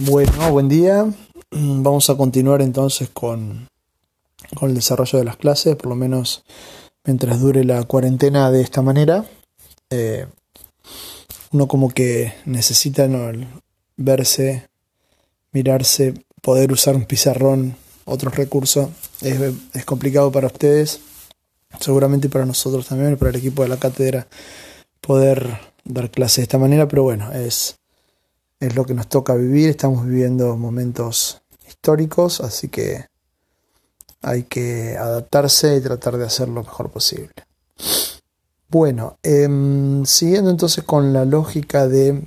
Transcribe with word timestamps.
Bueno, 0.00 0.52
buen 0.52 0.68
día. 0.68 1.12
Vamos 1.50 2.08
a 2.08 2.16
continuar 2.16 2.62
entonces 2.62 3.08
con, 3.08 3.66
con, 4.54 4.68
el 4.68 4.76
desarrollo 4.76 5.18
de 5.18 5.24
las 5.24 5.36
clases, 5.36 5.74
por 5.74 5.88
lo 5.88 5.96
menos 5.96 6.44
mientras 7.04 7.40
dure 7.40 7.64
la 7.64 7.82
cuarentena 7.82 8.52
de 8.52 8.60
esta 8.60 8.80
manera. 8.80 9.24
Eh, 9.90 10.26
uno 11.50 11.66
como 11.66 11.90
que 11.90 12.32
necesita 12.44 13.08
¿no? 13.08 13.28
verse, 13.96 14.68
mirarse, 15.50 16.14
poder 16.42 16.70
usar 16.70 16.94
un 16.94 17.04
pizarrón, 17.04 17.74
otros 18.04 18.36
recursos. 18.36 18.90
Es, 19.20 19.40
es 19.74 19.84
complicado 19.84 20.30
para 20.30 20.46
ustedes, 20.46 21.00
seguramente 21.80 22.28
para 22.28 22.46
nosotros 22.46 22.86
también, 22.86 23.16
para 23.16 23.30
el 23.30 23.36
equipo 23.36 23.64
de 23.64 23.68
la 23.68 23.80
cátedra, 23.80 24.28
poder 25.00 25.58
dar 25.84 26.08
clases 26.12 26.36
de 26.36 26.42
esta 26.44 26.58
manera, 26.58 26.86
pero 26.86 27.02
bueno, 27.02 27.32
es 27.32 27.78
es 28.60 28.74
lo 28.74 28.84
que 28.84 28.94
nos 28.94 29.08
toca 29.08 29.34
vivir, 29.34 29.70
estamos 29.70 30.04
viviendo 30.04 30.56
momentos 30.56 31.42
históricos, 31.66 32.40
así 32.40 32.68
que 32.68 33.06
hay 34.20 34.44
que 34.44 34.96
adaptarse 34.96 35.76
y 35.76 35.80
tratar 35.80 36.18
de 36.18 36.26
hacer 36.26 36.48
lo 36.48 36.62
mejor 36.62 36.90
posible. 36.90 37.32
Bueno, 38.68 39.16
em, 39.22 40.04
siguiendo 40.04 40.50
entonces 40.50 40.84
con 40.84 41.12
la 41.12 41.24
lógica 41.24 41.88
de 41.88 42.26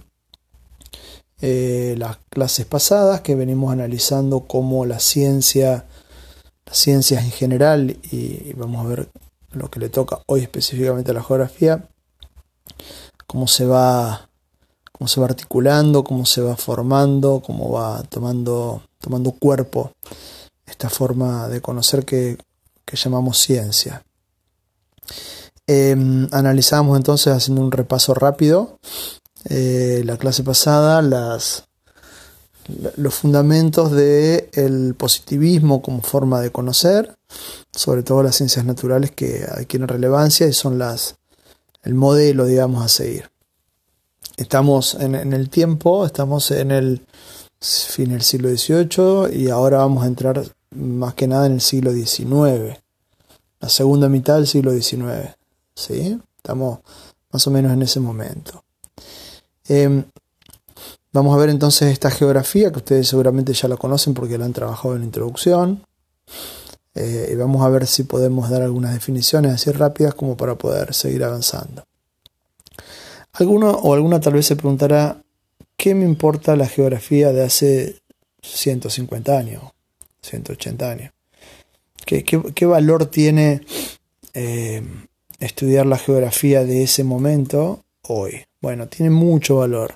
eh, 1.41 1.95
las 1.97 2.17
clases 2.29 2.65
pasadas 2.65 3.21
que 3.21 3.35
venimos 3.35 3.73
analizando 3.73 4.41
cómo 4.47 4.85
la 4.85 4.99
ciencia, 4.99 5.85
las 6.65 6.77
ciencias 6.77 7.23
en 7.23 7.31
general, 7.31 7.97
y 8.11 8.53
vamos 8.53 8.85
a 8.85 8.89
ver 8.89 9.09
lo 9.51 9.69
que 9.69 9.79
le 9.79 9.89
toca 9.89 10.21
hoy 10.27 10.41
específicamente 10.41 11.11
a 11.11 11.15
la 11.15 11.23
geografía, 11.23 11.89
cómo 13.27 13.47
se 13.47 13.65
va 13.65 14.30
cómo 15.01 15.07
se 15.07 15.19
va 15.19 15.25
articulando, 15.25 16.03
cómo 16.03 16.27
se 16.27 16.41
va 16.41 16.55
formando, 16.55 17.41
cómo 17.43 17.71
va 17.71 18.03
tomando, 18.03 18.83
tomando 18.99 19.31
cuerpo 19.31 19.93
esta 20.67 20.91
forma 20.91 21.47
de 21.47 21.59
conocer 21.59 22.05
que, 22.05 22.37
llamamos 22.93 23.39
ciencia. 23.39 24.05
Em, 25.65 26.27
analizamos 26.31 26.97
entonces, 26.97 27.33
haciendo 27.33 27.63
un 27.63 27.71
repaso 27.71 28.13
rápido, 28.13 28.77
eh, 29.49 30.03
la 30.05 30.17
clase 30.17 30.43
pasada, 30.43 31.01
los 31.01 31.65
fundamentos 33.15 33.91
del 33.91 34.93
positivismo 34.93 35.81
como 35.81 36.03
forma 36.03 36.41
de 36.41 36.51
conocer, 36.51 37.15
sobre 37.71 38.03
todo 38.03 38.21
las 38.21 38.35
ciencias 38.35 38.65
naturales 38.65 39.09
que 39.09 39.47
adquieren 39.49 39.87
relevancia 39.87 40.45
y 40.45 40.53
son 40.53 40.77
las, 40.77 41.15
el 41.81 41.95
modelo, 41.95 42.45
digamos, 42.45 42.85
a 42.85 42.87
seguir. 42.87 43.30
Estamos 44.41 44.95
en, 44.95 45.33
el 45.33 45.51
tiempo, 45.51 46.03
estamos 46.03 46.49
en 46.49 46.71
el 46.71 47.05
fin 47.59 48.09
del 48.09 48.23
siglo 48.23 48.49
XVIII 48.49 49.39
y 49.39 49.51
ahora 49.51 49.77
vamos 49.77 50.03
a 50.03 50.07
entrar 50.07 50.43
más 50.71 51.13
que 51.13 51.27
nada 51.27 51.45
en 51.45 51.51
el 51.53 51.61
siglo 51.61 51.91
XIX, 51.93 52.75
la 53.59 53.69
segunda 53.69 54.09
mitad 54.09 54.37
del 54.37 54.47
siglo 54.47 54.71
XIX. 54.71 55.35
¿sí? 55.75 56.19
Estamos 56.37 56.79
más 57.31 57.45
o 57.45 57.51
menos 57.51 57.71
en 57.71 57.83
ese 57.83 57.99
momento. 57.99 58.63
Em, 59.67 60.05
vamos 61.13 61.35
a 61.35 61.39
ver 61.39 61.51
entonces 61.51 61.93
esta 61.93 62.09
geografía 62.09 62.71
que 62.71 62.79
ustedes 62.79 63.07
seguramente 63.07 63.53
ya 63.53 63.67
la 63.67 63.77
conocen 63.77 64.15
porque 64.15 64.39
la 64.39 64.45
han 64.45 64.53
trabajado 64.53 64.95
en 64.95 65.01
la 65.01 65.05
introducción. 65.05 65.85
Eh, 66.95 67.29
y 67.31 67.35
vamos 67.35 67.63
a 67.63 67.69
ver 67.69 67.85
si 67.85 68.03
podemos 68.03 68.49
dar 68.49 68.63
algunas 68.63 68.95
definiciones 68.95 69.53
así 69.53 69.69
rápidas 69.69 70.15
como 70.15 70.35
para 70.35 70.55
poder 70.55 70.95
seguir 70.95 71.23
avanzando. 71.23 71.83
Alguno 73.33 73.71
o 73.71 73.93
alguna 73.93 74.19
tal 74.19 74.33
vez 74.33 74.45
se 74.45 74.55
preguntará, 74.55 75.21
¿qué 75.77 75.95
me 75.95 76.05
importa 76.05 76.55
la 76.55 76.67
geografía 76.67 77.31
de 77.31 77.43
hace 77.43 78.01
150 78.41 79.37
años, 79.37 79.63
180 80.21 80.89
años? 80.89 81.13
¿Qué, 82.05 82.65
valor 82.65 83.05
tiene 83.05 83.61
eh, 84.33 84.83
estudiar 85.39 85.85
la 85.85 85.97
geografía 85.97 86.65
de 86.65 86.83
ese 86.83 87.03
momento 87.03 87.85
hoy? 88.03 88.43
Bueno, 88.61 88.87
tiene 88.87 89.11
mucho 89.11 89.57
valor. 89.57 89.95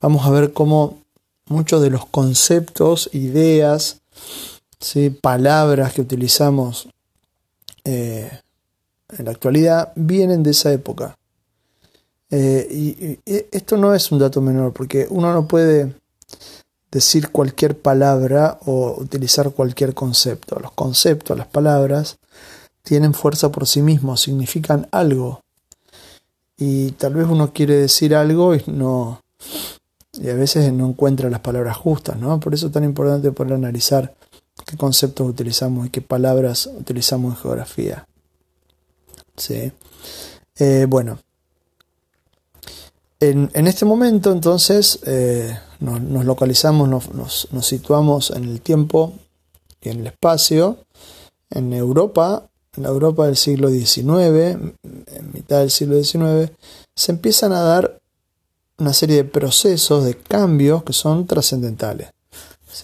Vamos 0.00 0.24
a 0.26 0.30
ver 0.30 0.52
cómo 0.52 1.02
muchos 1.46 1.82
de 1.82 1.90
los 1.90 2.06
conceptos, 2.06 3.10
ideas, 3.12 4.00
¿sí? 4.78 5.10
palabras 5.10 5.92
que 5.92 6.02
utilizamos 6.02 6.88
eh, 7.84 8.30
en 9.18 9.24
la 9.24 9.32
actualidad 9.32 9.92
vienen 9.96 10.42
de 10.42 10.52
esa 10.52 10.72
época. 10.72 11.16
Eh, 12.30 12.68
y, 12.70 13.18
esto 13.50 13.76
no 13.76 13.94
es 13.94 14.10
un 14.12 14.18
dato 14.18 14.40
menor, 14.40 14.72
porque 14.72 15.06
uno 15.10 15.32
no 15.32 15.46
puede 15.48 15.94
decir 16.90 17.30
cualquier 17.30 17.78
palabra 17.78 18.58
o 18.66 18.96
utilizar 18.98 19.50
cualquier 19.52 19.94
concepto. 19.94 20.58
Los 20.58 20.72
conceptos, 20.72 21.36
las 21.36 21.46
palabras, 21.46 22.18
tienen 22.82 23.14
fuerza 23.14 23.50
por 23.50 23.66
sí 23.66 23.82
mismos, 23.82 24.20
significan 24.20 24.88
algo. 24.90 25.42
Y 26.56 26.92
tal 26.92 27.14
vez 27.14 27.26
uno 27.28 27.52
quiere 27.52 27.74
decir 27.76 28.14
algo 28.14 28.54
y 28.54 28.62
no. 28.66 29.20
Y 30.12 30.28
a 30.28 30.34
veces 30.34 30.72
no 30.72 30.88
encuentra 30.88 31.30
las 31.30 31.40
palabras 31.40 31.76
justas, 31.76 32.16
¿no? 32.16 32.38
Por 32.40 32.52
eso 32.54 32.66
es 32.66 32.72
tan 32.72 32.84
importante 32.84 33.32
poder 33.32 33.54
analizar 33.54 34.14
qué 34.66 34.76
conceptos 34.76 35.28
utilizamos 35.28 35.86
y 35.86 35.90
qué 35.90 36.00
palabras 36.02 36.66
utilizamos 36.66 37.34
en 37.34 37.42
geografía. 37.42 38.06
¿Sí? 39.36 39.72
Eh, 40.58 40.86
bueno, 40.88 41.18
en, 43.20 43.66
este 43.66 43.84
momento 43.84 44.32
entonces 44.32 45.00
eh, 45.06 45.56
nos, 45.78 46.24
localizamos, 46.24 46.88
nos, 46.88 47.66
situamos 47.66 48.30
en 48.30 48.44
el 48.44 48.60
tiempo 48.62 49.12
y 49.82 49.90
en 49.90 50.00
el 50.00 50.06
espacio, 50.08 50.78
en 51.50 51.72
Europa, 51.72 52.48
en 52.76 52.82
la 52.84 52.88
Europa 52.88 53.26
del 53.26 53.36
siglo 53.36 53.68
XIX, 53.68 54.72
en 54.82 55.32
mitad 55.32 55.60
del 55.60 55.70
siglo 55.70 56.02
XIX, 56.02 56.50
se 56.94 57.12
empiezan 57.12 57.52
a 57.52 57.60
dar 57.60 58.00
una 58.78 58.94
serie 58.94 59.16
de 59.16 59.24
procesos, 59.24 60.04
de 60.04 60.16
cambios 60.16 60.82
que 60.84 60.92
son 60.92 61.26
trascendentales. 61.26 62.08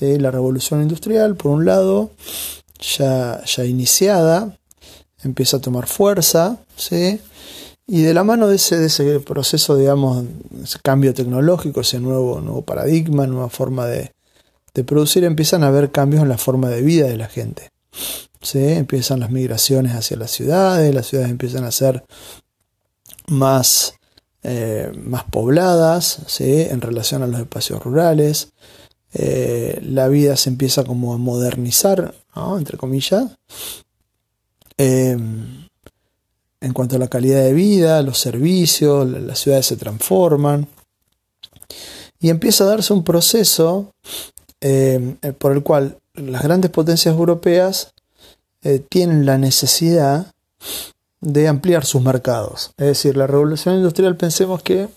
La 0.01 0.31
revolución 0.31 0.83
industrial, 0.83 1.37
por 1.37 1.53
un 1.53 1.65
lado, 1.65 2.11
ya, 2.99 3.43
ya 3.45 3.65
iniciada, 3.65 4.59
empieza 5.23 5.57
a 5.57 5.61
tomar 5.61 5.87
fuerza, 5.87 6.59
¿sí? 6.77 7.21
Y 7.89 8.03
de 8.03 8.15
la 8.15 8.25
mano 8.25 8.49
de 8.49 8.57
ese, 8.57 8.79
de 8.79 8.87
ese 8.87 9.21
proceso, 9.21 9.77
digamos, 9.77 10.25
ese 10.63 10.79
cambio 10.83 11.15
tecnológico, 11.15 11.83
ese 11.83 12.01
nuevo, 12.01 12.41
nuevo 12.41 12.63
paradigma, 12.63 13.29
nueva 13.29 13.49
forma 13.49 13.87
de, 13.87 14.13
producir, 14.85 15.25
empiezan 15.25 15.63
a 15.63 15.69
haber 15.69 15.91
cambios 15.91 16.23
en 16.23 16.29
la 16.29 16.37
forma 16.37 16.69
de 16.69 16.83
vida 16.83 17.07
de 17.07 17.17
la 17.17 17.29
gente. 17.29 17.71
¿sí? 18.43 18.59
Empiezan 18.59 19.21
las 19.21 19.31
migraciones 19.31 19.93
hacia 19.95 20.19
las 20.19 20.33
ciudades, 20.33 20.95
las 20.95 21.07
ciudades 21.07 21.31
empiezan 21.31 21.65
a 21.65 21.71
ser 21.71 22.05
más, 23.29 23.95
eh, 24.43 24.93
más 25.03 25.25
pobladas 25.25 26.19
¿sí? 26.27 26.67
en 26.69 26.81
relación 26.83 27.23
a 27.23 27.27
los 27.27 27.41
espacios 27.41 27.83
rurales. 27.83 28.53
Eh, 29.15 29.79
la 29.83 30.09
vida 30.09 30.37
se 30.37 30.51
empieza 30.51 30.85
como 30.85 31.15
a 31.15 31.19
modernizar, 31.19 32.15
entre 32.59 32.77
comillas. 32.77 33.39
Eh, 34.77 35.17
en 36.67 36.73
cuanto 36.73 36.97
a 36.97 36.99
la 36.99 37.09
calidad 37.09 37.43
de 37.43 37.53
vida, 37.53 38.03
los 38.03 38.19
servicios, 38.19 39.09
las 39.09 39.39
ciudades 39.39 39.67
se 39.67 39.77
transforman. 39.77 40.69
Y 42.21 42.31
empieza 42.31 42.65
a 42.65 42.69
darse 42.69 42.93
un 42.93 43.05
proceso 43.05 43.93
eh, 44.61 45.17
por 45.39 45.53
el 45.53 45.63
cual 45.63 45.99
las 46.15 46.43
grandes 46.43 46.71
potencias 46.71 47.15
europeas 47.15 47.93
eh, 48.63 48.81
tienen 48.89 49.27
la 49.27 49.39
necesidad 49.39 50.33
de 51.21 51.49
ampliar 51.49 51.85
sus 51.85 52.03
mercados. 52.03 52.73
Es 52.77 52.87
decir, 52.87 53.17
la 53.17 53.27
revolución 53.27 53.77
industrial 53.77 54.17
pensemos 54.17 54.63
que 54.63 54.89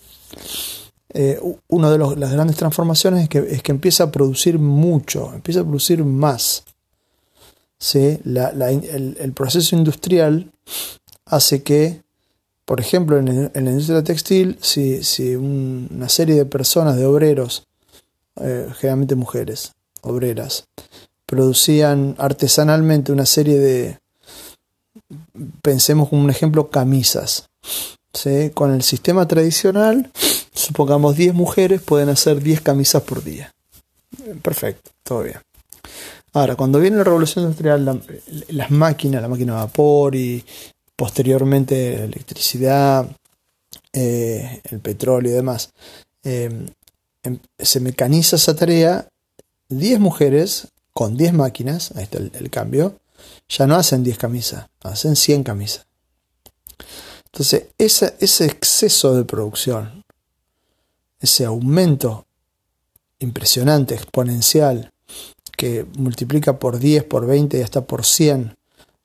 eh, 1.12 1.40
una 1.68 1.90
de 1.90 1.98
las 1.98 2.32
grandes 2.32 2.56
transformaciones 2.56 3.24
es 3.24 3.28
que, 3.28 3.38
es 3.38 3.62
que, 3.62 3.72
empieza 3.72 4.04
a 4.04 4.12
producir 4.12 4.58
mucho, 4.58 5.32
empieza 5.34 5.60
a 5.60 5.64
producir 5.64 6.04
más. 6.04 6.64
¿Sí? 7.78 8.18
el, 8.24 9.32
proceso 9.34 9.74
industrial 9.74 10.52
hace 11.30 11.62
que, 11.62 12.02
por 12.64 12.80
ejemplo, 12.80 13.18
en, 13.18 13.50
la 13.54 13.70
industria 13.70 14.04
textil, 14.04 14.58
si, 14.60 15.02
si 15.02 15.36
una 15.36 16.08
serie 16.08 16.34
de 16.34 16.44
personas, 16.44 16.96
de 16.96 17.06
obreros, 17.06 17.66
eh, 18.40 18.68
generalmente 18.76 19.14
mujeres, 19.14 19.72
obreras, 20.02 20.64
producían 21.26 22.16
artesanalmente 22.18 23.12
una 23.12 23.26
serie 23.26 23.58
de, 23.58 23.98
pensemos 25.62 26.08
como 26.08 26.22
un 26.22 26.30
ejemplo, 26.30 26.70
camisas. 26.70 27.48
Con 28.54 28.74
el 28.74 28.82
sistema 28.82 29.28
tradicional, 29.28 30.10
supongamos 30.52 31.16
10 31.16 31.32
mujeres 31.32 31.80
pueden 31.80 32.08
hacer 32.08 32.42
10 32.42 32.60
camisas 32.60 33.02
por 33.02 33.22
día. 33.22 33.54
Perfecto, 34.42 34.90
todo 35.04 35.22
bien. 35.22 35.38
Ahora, 36.32 36.56
cuando 36.56 36.80
viene 36.80 36.96
la 36.96 37.04
revolución 37.04 37.44
industrial, 37.44 38.02
las 38.48 38.70
máquinas, 38.70 39.22
la 39.22 39.28
máquina 39.28 39.52
de 39.54 39.58
vapor 39.58 40.14
y 40.14 40.44
posteriormente 41.00 41.96
la 41.96 42.04
electricidad, 42.04 43.10
eh, 43.90 44.60
el 44.64 44.80
petróleo 44.80 45.32
y 45.32 45.34
demás, 45.34 45.70
em, 46.22 46.66
em, 47.22 47.38
se 47.58 47.80
mecaniza 47.80 48.36
esa 48.36 48.54
tarea 48.54 49.08
10 49.70 49.98
mujeres 49.98 50.68
con 50.92 51.16
10 51.16 51.32
máquinas, 51.32 51.92
ahí 51.96 52.02
está 52.02 52.18
el, 52.18 52.50
cambio, 52.50 53.00
ya 53.48 53.66
no 53.66 53.76
hacen 53.76 54.02
10 54.02 54.18
camisas, 54.18 54.66
hacen 54.82 55.16
100 55.16 55.42
camisas. 55.42 55.86
Entonces, 57.32 57.68
ese 57.78 58.44
exceso 58.44 59.16
de 59.16 59.24
producción, 59.24 60.04
ese 61.18 61.46
aumento 61.46 62.26
impresionante, 63.20 63.94
exponencial, 63.94 64.90
que 65.56 65.86
multiplica 65.96 66.58
por 66.58 66.78
10, 66.78 67.04
por 67.04 67.24
20 67.24 67.58
y 67.58 67.62
hasta 67.62 67.86
por 67.86 68.04
100 68.04 68.59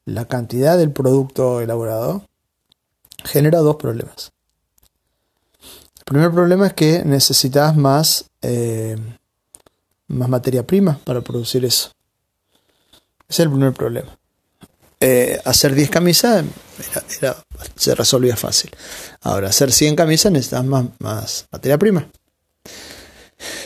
la 0.05 0.25
cantidad 0.25 0.77
del 0.77 0.91
producto 0.91 1.61
elaborado, 1.61 2.25
genera 3.23 3.59
dos 3.59 3.75
problemas. 3.77 4.31
El 5.97 6.03
primer 6.05 6.31
problema 6.31 6.67
es 6.67 6.73
que 6.73 7.03
necesitas 7.03 7.75
más, 7.75 8.25
eh, 8.41 8.95
más 10.07 10.29
materia 10.29 10.65
prima 10.65 10.99
para 11.03 11.21
producir 11.21 11.65
eso. 11.65 11.91
Ese 13.27 13.41
es 13.41 13.45
el 13.47 13.49
primer 13.49 13.73
problema. 13.73 14.15
Eh, 14.99 15.41
hacer 15.43 15.75
10 15.75 15.89
camisas 15.89 16.45
se 17.75 17.95
resolvía 17.95 18.35
fácil. 18.35 18.71
Ahora, 19.21 19.49
hacer 19.49 19.71
100 19.71 19.95
camisas 19.95 20.31
necesitas 20.31 20.63
más, 20.63 20.85
más 20.99 21.47
materia 21.51 21.77
prima. 21.77 22.07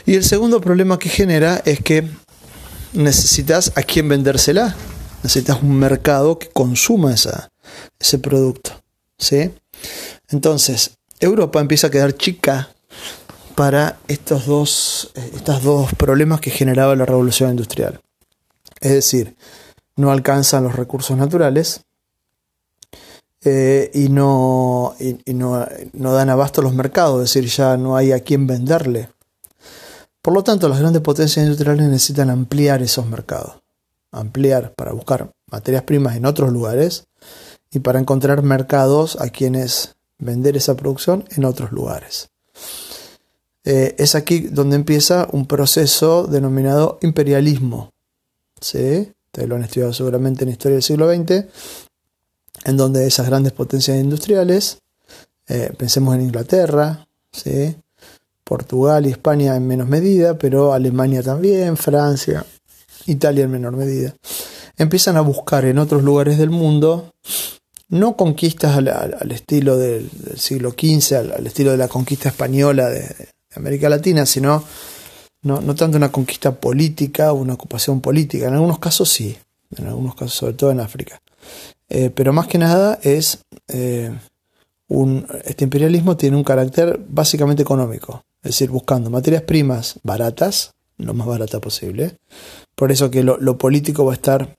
Y 0.05 0.15
el 0.15 0.23
segundo 0.23 0.59
problema 0.59 0.97
que 0.97 1.09
genera 1.09 1.61
es 1.65 1.81
que 1.81 2.09
necesitas 2.93 3.73
a 3.75 3.83
quién 3.83 4.09
vendérsela. 4.09 4.75
Necesitas 5.23 5.61
un 5.61 5.77
mercado 5.77 6.39
que 6.39 6.49
consuma 6.49 7.13
ese 7.13 8.19
producto. 8.19 8.71
¿sí? 9.17 9.51
Entonces, 10.29 10.97
Europa 11.19 11.59
empieza 11.59 11.87
a 11.87 11.91
quedar 11.91 12.13
chica 12.13 12.69
para 13.55 13.99
estos 14.07 14.45
dos, 14.45 15.11
eh, 15.15 15.31
estos 15.35 15.63
dos 15.63 15.93
problemas 15.95 16.39
que 16.39 16.49
generaba 16.49 16.95
la 16.95 17.05
revolución 17.05 17.49
industrial. 17.49 17.99
Es 18.79 18.91
decir, 18.91 19.35
no 19.97 20.11
alcanzan 20.11 20.63
los 20.63 20.75
recursos 20.75 21.17
naturales 21.17 21.81
eh, 23.43 23.91
y, 23.93 24.09
no, 24.09 24.95
y, 24.99 25.33
no, 25.33 25.67
no, 25.93 26.13
dan 26.13 26.29
abasto 26.29 26.61
a 26.61 26.63
los 26.63 26.73
mercados, 26.73 27.21
es 27.21 27.33
decir, 27.33 27.49
ya 27.49 27.75
no 27.75 27.97
hay 27.97 28.13
a 28.13 28.21
quién 28.21 28.47
venderle. 28.47 29.09
Por 30.21 30.33
lo 30.33 30.43
tanto, 30.43 30.69
las 30.69 30.79
grandes 30.79 31.01
potencias 31.01 31.43
industriales 31.43 31.85
necesitan 31.87 32.29
ampliar 32.29 32.81
esos 32.81 33.05
mercados, 33.07 33.55
ampliar 34.11 34.73
para 34.73 34.93
buscar 34.93 35.31
materias 35.51 35.83
primas 35.83 36.15
en 36.15 36.25
otros 36.25 36.51
lugares 36.51 37.05
y 37.71 37.79
para 37.79 37.99
encontrar 37.99 38.41
mercados 38.41 39.17
a 39.19 39.29
quienes 39.29 39.95
vender 40.17 40.57
esa 40.57 40.75
producción 40.75 41.25
en 41.35 41.45
otros 41.45 41.71
lugares. 41.71 42.29
Eh, 43.63 43.95
es 43.97 44.15
aquí 44.15 44.39
donde 44.39 44.75
empieza 44.75 45.27
un 45.31 45.45
proceso 45.45 46.25
denominado 46.27 46.97
imperialismo. 47.01 47.91
¿sí? 48.59 49.13
Ustedes 49.25 49.47
lo 49.47 49.55
han 49.55 49.63
estudiado 49.63 49.93
seguramente 49.93 50.43
en 50.43 50.49
la 50.49 50.53
historia 50.53 50.75
del 50.75 50.83
siglo 50.83 51.13
XX, 51.13 51.45
en 52.65 52.77
donde 52.77 53.05
esas 53.05 53.27
grandes 53.27 53.53
potencias 53.53 53.97
industriales, 53.97 54.79
eh, 55.47 55.71
pensemos 55.77 56.15
en 56.15 56.21
Inglaterra, 56.21 57.07
¿sí? 57.31 57.75
Portugal 58.43 59.05
y 59.05 59.11
España 59.11 59.55
en 59.55 59.67
menos 59.67 59.87
medida, 59.87 60.37
pero 60.37 60.73
Alemania 60.73 61.21
también, 61.21 61.77
Francia, 61.77 62.45
Italia 63.05 63.43
en 63.43 63.51
menor 63.51 63.75
medida, 63.75 64.15
empiezan 64.77 65.17
a 65.17 65.21
buscar 65.21 65.65
en 65.65 65.77
otros 65.79 66.03
lugares 66.03 66.37
del 66.37 66.49
mundo 66.49 67.11
no 67.89 68.15
conquistas 68.15 68.77
al, 68.77 69.31
estilo 69.31 69.77
del, 69.77 70.09
siglo 70.35 70.71
XV, 70.71 71.33
al, 71.35 71.47
estilo 71.47 71.71
de 71.71 71.77
la 71.77 71.87
conquista 71.87 72.29
española 72.29 72.87
de, 72.89 73.29
América 73.55 73.89
Latina, 73.89 74.27
sino 74.27 74.63
no, 75.41 75.59
no, 75.59 75.73
tanto 75.73 75.97
una 75.97 76.11
conquista 76.11 76.51
política 76.51 77.33
una 77.33 77.55
ocupación 77.55 77.99
política. 77.99 78.47
En 78.47 78.53
algunos 78.53 78.77
casos 78.77 79.09
sí, 79.09 79.35
en 79.75 79.87
algunos 79.87 80.13
casos, 80.13 80.33
sobre 80.33 80.53
todo 80.53 80.71
en 80.71 80.79
África. 80.79 81.19
Eh, 81.89 82.11
pero 82.13 82.31
más 82.31 82.47
que 82.47 82.59
nada 82.59 82.99
es 83.01 83.39
eh, 83.67 84.11
un, 84.87 85.25
este 85.45 85.63
imperialismo 85.63 86.15
tiene 86.15 86.37
un 86.37 86.43
carácter 86.43 86.99
básicamente 87.07 87.63
económico, 87.63 88.23
es 88.43 88.51
decir, 88.51 88.69
buscando 88.69 89.09
materias 89.09 89.43
primas 89.43 89.99
baratas, 90.03 90.73
lo 90.97 91.13
más 91.13 91.27
barata 91.27 91.59
posible. 91.59 92.17
Por 92.79 92.93
eso 92.93 93.11
que 93.11 93.23
lo, 93.23 93.57
político 93.57 94.05
va 94.05 94.13
a 94.13 94.15
estar 94.15 94.55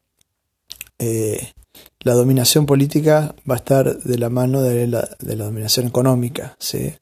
eh, 0.98 1.54
la 2.00 2.12
dominación 2.12 2.66
política 2.66 3.34
va 3.50 3.54
a 3.54 3.56
estar 3.56 3.96
de 3.96 4.18
la 4.18 4.28
mano 4.28 4.60
de 4.60 4.86
la, 4.86 5.08
dominación 5.20 5.86
económica. 5.86 6.54
¿sí? 6.58 6.92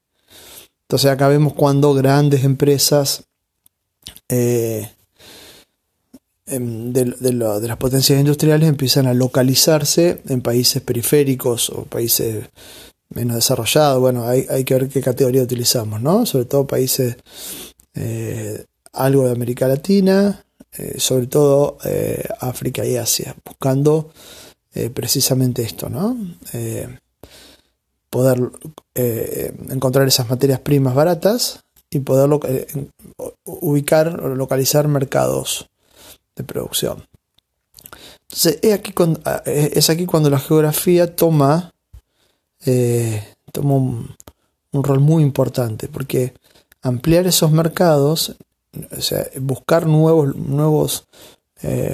Entonces 0.83 1.11
acá 1.11 1.27
vemos 1.27 1.55
cuando 1.55 1.93
grandes 1.93 2.45
empresas 2.45 3.25
eh, 4.29 4.89
em, 6.47 6.93
de, 6.93 7.33
las 7.33 7.77
potencias 7.79 8.21
industriales 8.21 8.69
empiezan 8.69 9.09
a 9.09 9.13
localizarse 9.13 10.23
en 10.29 10.41
países 10.41 10.83
periféricos 10.83 11.69
o 11.71 11.83
países 11.83 12.45
menos 13.09 13.35
desarrollados. 13.35 13.99
Bueno, 13.99 14.25
hay, 14.25 14.47
hay 14.49 14.63
que 14.63 14.75
ver 14.75 14.89
qué 14.89 15.01
categoría 15.01 15.43
utilizamos, 15.43 16.01
¿no? 16.01 16.27
Sobre 16.27 16.45
todo 16.45 16.69
países 16.69 17.17
eh, 17.95 18.67
algo 18.93 19.27
de 19.27 19.33
América 19.33 19.67
Latina, 19.67 20.45
eh, 20.77 20.99
sobre 20.99 21.27
todo 21.27 21.79
África 22.41 22.85
y 22.85 22.97
Asia, 22.97 23.35
buscando 23.45 24.11
eh, 24.75 24.91
precisamente 24.91 25.63
esto, 25.63 25.89
¿no? 25.89 26.17
Eh, 26.53 26.99
poder 28.11 28.51
eh, 28.95 29.53
encontrar 29.71 30.07
esas 30.07 30.31
materias 30.31 30.61
primas 30.61 30.95
baratas 30.95 31.65
y 31.91 31.99
poder 31.99 32.31
ubicar 33.45 34.21
o 34.21 34.35
localizar 34.37 34.87
mercados 34.87 35.69
de 36.37 36.45
producción. 36.45 37.05
Entonces, 38.23 38.59
es 38.63 38.73
aquí, 38.73 38.93
cuando, 38.93 39.21
es 39.47 39.91
aquí 39.91 40.07
cuando 40.07 40.31
la 40.31 40.39
geografía 40.39 41.17
toma, 41.17 41.73
toma 43.53 43.75
un, 43.75 44.15
rol 44.73 45.01
muy 45.01 45.23
importante, 45.23 45.89
porque 45.89 46.35
ampliar 46.83 47.27
esos 47.27 47.51
mercados, 47.51 48.37
o 48.97 49.01
sea, 49.01 49.27
buscar 49.41 49.87
nuevos, 49.87 50.37
nuevos, 50.37 51.07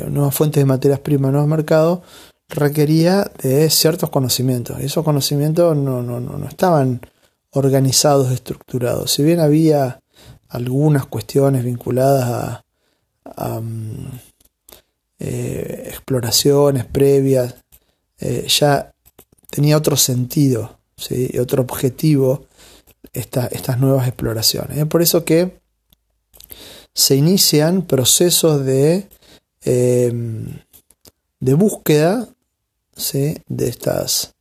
nuevas 0.09 0.35
fuentes 0.35 0.61
de 0.61 0.67
materias 0.67 1.01
primas, 1.01 1.33
nuevos 1.33 1.49
mercados, 1.49 2.01
requería 2.49 3.31
de 3.43 3.69
ciertos 3.71 4.11
conocimientos. 4.11 4.81
Y 4.81 4.87
esos 4.87 5.05
conocimientos 5.05 5.77
no, 5.77 6.03
no, 6.03 6.21
no, 6.21 6.49
estaban 6.49 7.01
organizados, 7.51 8.33
estructurados. 8.33 9.11
Si 9.11 9.23
bien 9.23 9.41
había 9.41 10.01
algunas 10.49 11.07
cuestiones 11.07 11.65
vinculadas 11.65 12.63
a, 13.25 13.61
mm, 13.61 14.21
eh, 15.19 15.85
exploraciones 15.89 16.85
previas, 16.85 17.55
eh, 18.19 18.47
ya 18.49 18.93
tenía 19.51 19.77
otro 19.77 19.97
sentido 19.97 20.79
y 21.11 21.39
otro 21.39 21.63
objetivo 21.63 22.47
estas 23.13 23.79
nuevas 23.79 24.07
exploraciones. 24.09 24.79
Es 24.79 24.87
por 24.87 25.03
eso 25.03 25.25
que 25.25 25.61
se 26.95 27.17
inician 27.17 27.83
procesos 27.83 28.65
de, 28.65 29.09
eh, 29.65 30.13
de 31.41 31.55
búsqueda 31.55 32.29
de, 33.13 33.69
estas, 33.69 34.35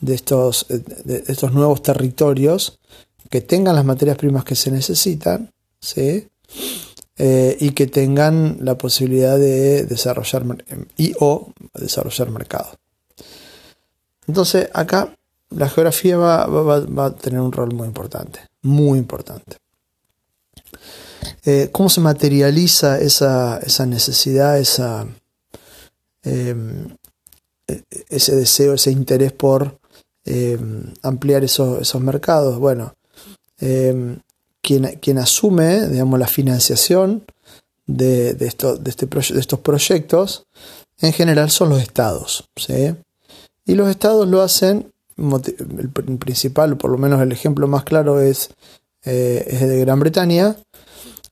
de, 0.00 0.14
estos, 0.14 0.66
de 0.68 1.24
estos 1.26 1.52
nuevos 1.52 1.82
territorios 1.82 2.78
que 3.30 3.40
tengan 3.40 3.74
las 3.74 3.84
materias 3.84 4.18
primas 4.18 4.44
que 4.44 4.54
se 4.54 4.70
necesitan 4.70 5.50
¿sí? 5.80 6.28
Eh, 7.16 7.56
y 7.60 7.70
que 7.70 7.86
tengan 7.86 8.58
la 8.60 8.76
posibilidad 8.78 9.38
de 9.38 9.84
desarrollar 9.84 10.44
y 10.96 11.14
o 11.20 11.52
desarrollar 11.74 12.30
mercado. 12.30 12.70
Entonces 14.26 14.68
acá 14.72 15.14
la 15.50 15.68
geografía 15.68 16.16
va, 16.16 16.46
va, 16.46 17.06
a 17.06 17.14
tener 17.14 17.40
un 17.40 17.52
rol 17.52 17.74
muy 17.74 17.86
importante, 17.86 18.40
muy 18.62 18.98
importante. 18.98 19.58
Eh, 21.44 21.68
¿Cómo 21.72 21.88
se 21.88 22.00
materializa 22.00 23.00
esa, 23.00 23.58
esa 23.58 23.86
necesidad, 23.86 24.58
esa, 24.58 25.06
eh, 26.22 26.54
ese 28.08 28.36
deseo, 28.36 28.74
ese 28.74 28.90
interés 28.90 29.32
por 29.32 29.78
eh, 30.24 30.58
ampliar 31.02 31.42
esos, 31.44 31.94
mercados. 31.96 32.58
Bueno, 32.58 32.94
eh, 33.60 34.18
quien, 34.60 34.98
quien, 35.00 35.18
asume, 35.18 35.88
digamos, 35.88 36.18
la 36.18 36.28
financiación 36.28 37.24
de, 37.86 38.34
de, 38.34 38.46
este 38.46 38.76
de, 38.78 38.90
estos 38.90 39.58
proyectos, 39.60 40.46
en 41.00 41.12
general 41.12 41.50
son 41.50 41.70
los 41.70 41.82
estados. 41.82 42.48
Y 43.64 43.74
los 43.74 43.88
estados 43.88 44.28
lo 44.28 44.42
hacen, 44.42 44.92
el 45.16 46.18
principal, 46.18 46.76
por 46.76 46.90
lo 46.90 46.98
menos 46.98 47.20
el 47.20 47.32
ejemplo 47.32 47.66
más 47.66 47.84
claro 47.84 48.20
es, 48.20 48.50
eh, 49.04 49.44
es 49.48 49.60
de 49.60 49.80
Gran 49.80 49.98
Bretaña, 49.98 50.56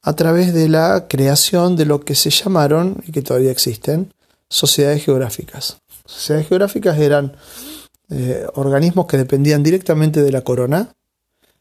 a 0.02 0.14
través 0.14 0.54
de 0.54 0.68
la 0.68 1.06
creación 1.08 1.76
de 1.76 1.84
lo 1.84 2.00
que 2.00 2.14
se 2.14 2.30
llamaron, 2.30 3.02
y 3.06 3.12
que 3.12 3.22
todavía 3.22 3.50
existen, 3.50 4.12
sociedades 4.48 5.04
geográficas 5.04 5.80
sociedades 6.10 6.48
geográficas 6.48 6.98
eran 6.98 7.36
eh, 8.10 8.44
organismos 8.54 9.06
que 9.06 9.16
dependían 9.16 9.62
directamente 9.62 10.22
de 10.22 10.32
la 10.32 10.42
corona 10.42 10.92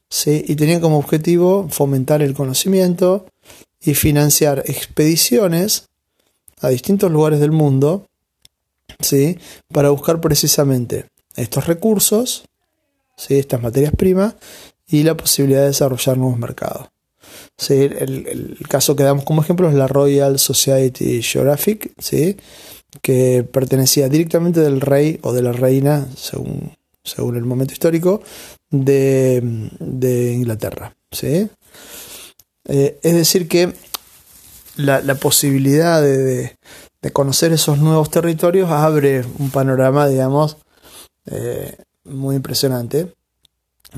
¿sí? 0.09 0.43
y 0.47 0.55
tenían 0.55 0.81
como 0.81 0.97
objetivo 0.97 1.67
fomentar 1.69 2.21
el 2.21 2.33
conocimiento 2.33 3.27
y 3.81 3.93
financiar 3.93 4.63
expediciones 4.65 5.85
a 6.61 6.69
distintos 6.69 7.11
lugares 7.11 7.39
del 7.39 7.51
mundo 7.51 8.07
¿sí? 8.99 9.37
para 9.71 9.91
buscar 9.91 10.19
precisamente 10.19 11.05
estos 11.35 11.67
recursos, 11.67 12.43
¿sí? 13.15 13.37
estas 13.37 13.61
materias 13.61 13.93
primas 13.95 14.35
y 14.87 15.03
la 15.03 15.15
posibilidad 15.15 15.61
de 15.61 15.67
desarrollar 15.67 16.17
nuevos 16.17 16.39
mercados. 16.39 16.87
¿Sí? 17.57 17.73
El, 17.73 18.57
caso 18.69 18.95
que 18.95 19.03
damos 19.03 19.23
como 19.25 19.41
ejemplo 19.41 19.69
es 19.69 19.75
la 19.75 19.87
Royal 19.87 20.39
Society 20.39 21.21
Geographic, 21.21 21.91
¿sí? 21.97 22.37
que 23.01 23.43
pertenecía 23.43 24.09
directamente 24.09 24.61
del 24.61 24.81
rey 24.81 25.19
o 25.21 25.33
de 25.33 25.41
la 25.41 25.51
reina, 25.51 26.07
según, 26.15 26.73
según 27.03 27.35
el 27.35 27.45
momento 27.45 27.73
histórico, 27.73 28.21
de, 28.69 29.41
Inglaterra. 30.35 30.95
¿sí? 31.11 31.49
Eh, 32.65 32.99
es 33.01 33.13
decir, 33.15 33.47
que 33.47 33.73
la, 34.75 35.15
posibilidad 35.15 36.01
de, 36.01 36.55
conocer 37.13 37.51
esos 37.51 37.79
nuevos 37.79 38.09
territorios 38.09 38.71
abre 38.71 39.25
un 39.37 39.49
panorama, 39.51 40.07
digamos, 40.07 40.57
eh, 41.25 41.77
muy 42.05 42.35
impresionante, 42.35 43.13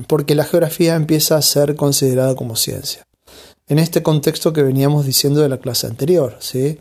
porque 0.06 0.34
la 0.34 0.44
geografía 0.44 0.96
empieza 0.96 1.36
a 1.36 1.42
ser 1.42 1.76
considerada 1.76 2.34
como 2.34 2.56
ciencia. 2.56 3.06
En 3.72 3.78
este 3.78 4.02
contexto 4.02 4.52
que 4.52 4.62
veníamos 4.62 5.06
diciendo 5.06 5.40
de 5.40 5.48
la 5.48 5.56
clase 5.56 5.86
anterior, 5.86 6.36
¿sí? 6.40 6.78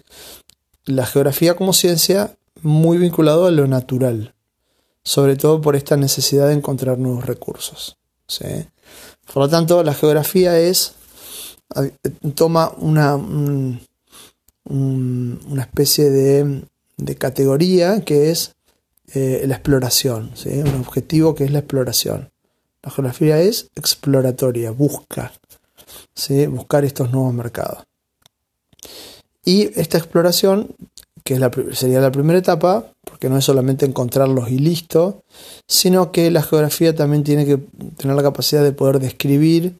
la 0.83 1.05
geografía 1.05 1.55
como 1.55 1.71
ciencia 1.71 2.35
muy 2.63 2.97
vinculado 2.97 3.45
a 3.45 3.51
lo 3.51 3.65
natural, 3.65 4.33
sobre 5.01 5.37
todo 5.37 5.61
por 5.61 5.77
esta 5.77 5.95
necesidad 5.95 6.49
de 6.49 6.55
encontrar 6.55 6.97
nuevos 6.97 7.25
recursos. 7.25 7.97
¿sí? 8.27 8.65
Por 9.33 9.43
lo 9.43 9.47
tanto, 9.47 9.81
la 9.83 9.93
geografía 9.93 10.59
es 10.59 10.95
toma 12.35 12.73
una, 12.77 13.15
una 13.15 13.79
especie 15.61 16.09
de, 16.09 16.65
categoría 17.17 18.01
que 18.01 18.31
es 18.31 18.53
eh, 19.13 19.45
la 19.47 19.55
exploración, 19.55 20.31
¿sí? 20.35 20.49
un 20.49 20.75
objetivo 20.75 21.35
que 21.35 21.45
es 21.45 21.51
la 21.51 21.59
exploración. 21.59 22.33
La 22.83 22.91
geografía 22.91 23.39
es 23.39 23.69
exploratoria, 23.77 24.71
busca, 24.71 25.31
¿sí? 26.13 26.45
buscar 26.47 26.85
estos 26.85 27.11
nuevos 27.11 27.33
mercados. 27.33 27.83
Y 29.43 29.77
esta 29.79 29.97
exploración, 29.97 30.75
que 31.23 31.39
sería 31.73 31.99
la 31.99 32.11
primera 32.11 32.39
etapa, 32.39 32.85
porque 33.03 33.29
no 33.29 33.37
es 33.37 33.45
solamente 33.45 33.85
encontrarlos 33.85 34.49
y 34.49 34.57
listo, 34.57 35.23
sino 35.67 36.11
que 36.11 36.31
la 36.31 36.43
geografía 36.43 36.95
también 36.95 37.23
tiene 37.23 37.45
que 37.45 37.57
tener 37.97 38.15
la 38.15 38.23
capacidad 38.23 38.63
de 38.63 38.71
poder 38.71 38.99
describir 38.99 39.79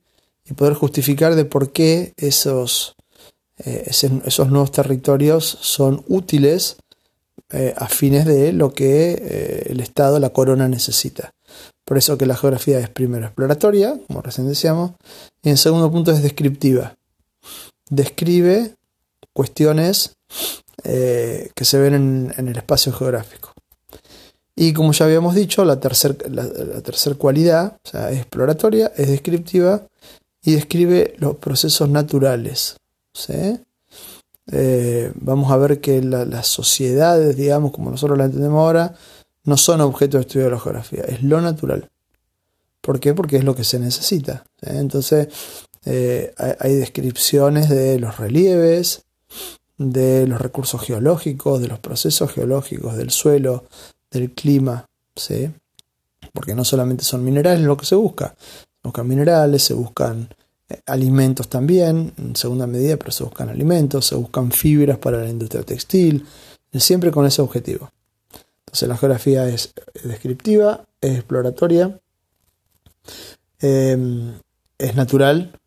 y 0.50 0.54
poder 0.54 0.74
justificar 0.74 1.36
de 1.36 1.46
por 1.46 1.72
qué 1.72 2.14
esos, 2.18 2.96
eh, 3.60 3.90
esos 3.90 4.50
nuevos 4.50 4.72
territorios 4.72 5.46
son 5.62 6.04
útiles 6.08 6.78
eh, 7.52 7.74
a 7.76 7.88
fines 7.88 8.26
de 8.26 8.54
lo 8.54 8.74
que 8.74 9.12
eh, 9.12 9.68
el 9.70 9.82
Estado, 9.82 10.20
la 10.20 10.30
corona 10.30 10.68
necesita. 10.68 11.34
Por 11.92 11.98
eso 11.98 12.18
que 12.18 12.26
la 12.26 12.38
geografía 12.38 12.80
es 12.80 12.88
primero 12.88 13.26
exploratoria, 13.26 14.00
como 14.08 14.22
recién 14.22 14.48
decíamos, 14.48 14.92
y 15.44 15.50
en 15.50 15.58
segundo 15.58 15.92
punto 15.92 16.14
es 16.14 16.24
descriptiva. 16.24 16.96
Describe 17.90 18.76
cuestiones 19.34 20.16
que 20.82 21.66
se 21.66 21.80
ven 21.80 22.32
en, 22.38 22.48
el 22.48 22.56
espacio 22.56 22.94
geográfico. 22.94 23.52
Y 24.56 24.72
como 24.72 24.94
ya 24.94 25.04
habíamos 25.04 25.36
dicho, 25.36 25.66
la 25.66 25.82
tercera 25.82 26.16
la, 26.30 26.82
tercer 26.82 27.18
cualidad 27.18 27.76
es 27.84 28.20
exploratoria, 28.20 28.94
es 28.96 29.10
descriptiva 29.10 29.86
y 30.42 30.54
describe 30.54 31.16
los 31.18 31.36
procesos 31.36 31.90
naturales. 31.90 32.78
Eh, 34.50 35.12
vamos 35.16 35.52
a 35.52 35.58
ver 35.58 35.82
que 35.82 36.02
las 36.02 36.48
sociedades, 36.48 37.36
digamos, 37.36 37.74
como 37.74 37.92
nosotros 37.92 38.18
la 38.18 38.24
entendemos 38.24 38.60
ahora, 38.62 38.96
no 39.44 39.58
son 39.58 39.82
objeto 39.82 40.18
de 40.18 40.22
estudio 40.22 40.46
de 40.46 40.52
la 40.52 40.60
geografía, 40.60 41.04
es 41.04 41.24
lo 41.24 41.42
natural. 41.42 41.90
¿Por 42.82 43.00
qué? 43.00 43.14
Porque 43.14 43.38
es 43.38 43.44
lo 43.44 43.56
que 43.56 43.64
se 43.64 43.80
necesita. 43.80 44.44
Entonces, 44.62 45.28
eh, 45.86 46.34
hay, 46.38 46.76
descripciones 46.76 47.70
de 47.70 48.00
los 48.00 48.18
relieves, 48.18 49.04
de 49.78 50.28
los 50.28 50.42
recursos 50.42 50.82
geológicos, 50.82 51.62
de 51.62 51.68
los 51.68 51.80
procesos 51.80 52.32
geológicos, 52.32 52.98
del 52.98 53.12
suelo, 53.12 53.66
del 54.10 54.32
clima. 54.32 54.86
Porque 56.34 56.56
no 56.56 56.66
solamente 56.66 57.04
son 57.04 57.24
minerales 57.24 57.62
lo 57.62 57.78
que 57.78 57.86
se 57.86 57.96
busca, 57.96 58.36
se 58.38 58.88
buscan 58.88 59.08
minerales, 59.08 59.64
se 59.64 59.74
buscan 59.74 60.30
eh, 60.70 60.80
alimentos 60.88 61.48
también, 61.48 62.14
en 62.18 62.36
segunda 62.36 62.66
medida, 62.66 62.98
pero 62.98 63.12
se 63.12 63.24
buscan 63.24 63.50
alimentos, 63.50 64.08
se 64.08 64.16
buscan 64.16 64.52
fibras 64.52 64.98
para 64.98 65.18
la 65.18 65.30
industria 65.30 65.64
textil, 65.64 66.26
siempre 66.74 67.12
con 67.12 67.26
ese 67.26 67.42
objetivo. 67.42 67.92
Entonces 68.72 68.88
la 68.88 68.98
geografía 68.98 69.50
es 69.50 69.74
descriptiva, 70.06 70.86
es 71.02 71.18
exploratoria, 71.18 72.00
em, 73.60 74.40
es 74.78 74.96
natural 74.96 75.60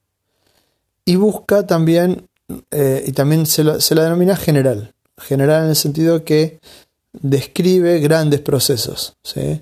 y 1.05 1.17
busca 1.17 1.67
también, 1.67 2.27
eh, 2.71 3.05
y 3.07 3.13
también 3.13 3.45
se, 3.45 3.63
la 3.63 3.77
denomina 4.05 4.37
general, 4.37 4.95
general 5.19 5.65
en 5.65 5.69
el 5.69 5.77
sentido 5.77 6.25
que 6.25 6.61
describe 7.13 8.01
grandes 8.01 8.41
procesos. 8.41 9.19
¿sí? 9.23 9.61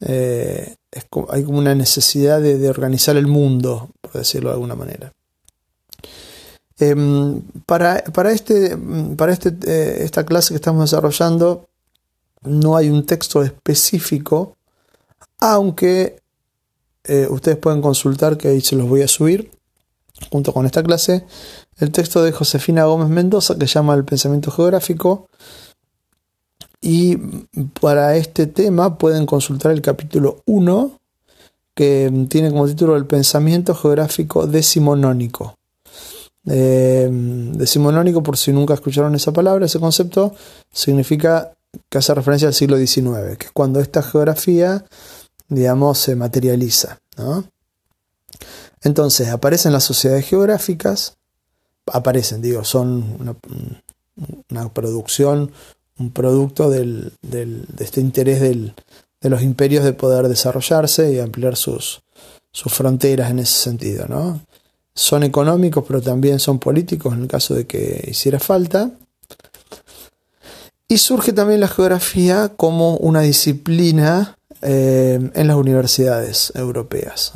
Eh, 0.00 0.74
hay 1.28 1.44
como 1.44 1.58
una 1.58 1.74
necesidad 1.74 2.40
de, 2.40 2.70
organizar 2.70 3.18
el 3.18 3.26
mundo, 3.26 3.90
por 4.00 4.12
decirlo 4.12 4.48
de 4.48 4.54
alguna 4.54 4.76
manera. 4.76 5.12
Em, 6.78 7.42
para, 7.66 7.98
este, 8.32 8.78
para 9.14 9.30
este, 9.30 9.50
eh, 9.66 10.04
esta 10.04 10.24
clase 10.24 10.54
que 10.54 10.56
estamos 10.56 10.90
desarrollando 10.90 11.68
no 12.44 12.76
hay 12.76 12.90
un 12.90 13.06
texto 13.06 13.42
específico, 13.42 14.56
aunque 15.40 16.20
eh, 17.04 17.26
ustedes 17.30 17.58
pueden 17.58 17.82
consultar, 17.82 18.36
que 18.36 18.48
ahí 18.48 18.60
se 18.60 18.76
los 18.76 18.88
voy 18.88 19.02
a 19.02 19.08
subir, 19.08 19.50
junto 20.30 20.52
con 20.52 20.66
esta 20.66 20.82
clase, 20.82 21.24
el 21.78 21.90
texto 21.90 22.22
de 22.22 22.32
Josefina 22.32 22.84
Gómez 22.84 23.08
Mendoza 23.08 23.58
que 23.58 23.66
llama 23.66 23.94
El 23.94 24.04
pensamiento 24.04 24.50
geográfico, 24.50 25.28
y 26.80 27.16
para 27.80 28.16
este 28.16 28.46
tema 28.46 28.98
pueden 28.98 29.24
consultar 29.24 29.72
el 29.72 29.82
capítulo 29.82 30.42
1, 30.46 30.98
que 31.74 32.26
tiene 32.28 32.50
como 32.50 32.66
título 32.66 32.96
El 32.96 33.06
pensamiento 33.06 33.74
geográfico 33.74 34.46
decimonónico. 34.46 35.56
Eh, 36.44 37.08
decimonónico, 37.54 38.22
por 38.22 38.36
si 38.36 38.52
nunca 38.52 38.74
escucharon 38.74 39.14
esa 39.14 39.32
palabra, 39.32 39.66
ese 39.66 39.78
concepto, 39.78 40.34
significa 40.72 41.52
que 41.88 41.98
hace 41.98 42.14
referencia 42.14 42.48
al 42.48 42.54
siglo 42.54 42.76
XIX, 42.76 43.36
que 43.38 43.46
es 43.46 43.52
cuando 43.52 43.80
esta 43.80 44.02
geografía, 44.02 44.84
digamos, 45.48 45.98
se 45.98 46.16
materializa. 46.16 46.98
Entonces, 48.82 49.28
aparecen 49.28 49.72
las 49.72 49.84
sociedades 49.84 50.26
geográficas, 50.26 51.16
aparecen, 51.86 52.42
digo, 52.42 52.64
son 52.64 53.16
una, 53.20 53.36
una 54.50 54.68
producción 54.72 55.52
un 55.98 56.10
producto 56.10 56.70
del, 56.70 57.12
de 57.22 57.64
este 57.78 58.00
interés 58.00 58.40
de 58.40 59.30
los 59.30 59.42
imperios 59.42 59.84
de 59.84 59.92
poder 59.92 60.28
desarrollarse 60.28 61.12
y 61.12 61.20
ampliar 61.20 61.56
sus, 61.56 62.02
sus 62.50 62.72
fronteras 62.72 63.30
en 63.30 63.40
ese 63.40 63.58
sentido. 63.58 64.06
¿no? 64.08 64.40
Son 64.94 65.22
económicos, 65.22 65.84
pero 65.86 66.00
también 66.00 66.38
son 66.40 66.58
políticos 66.58 67.14
en 67.14 67.22
el 67.22 67.28
caso 67.28 67.54
de 67.54 67.66
que 67.66 68.08
hiciera 68.10 68.38
falta. 68.38 68.90
Y 70.92 70.98
surge 70.98 71.32
también 71.32 71.60
la 71.60 71.68
geografía 71.68 72.52
como 72.54 72.98
una 72.98 73.22
disciplina 73.22 74.36
eh, 74.60 75.30
en 75.32 75.46
las 75.46 75.56
universidades 75.56 76.52
europeas. 76.54 77.32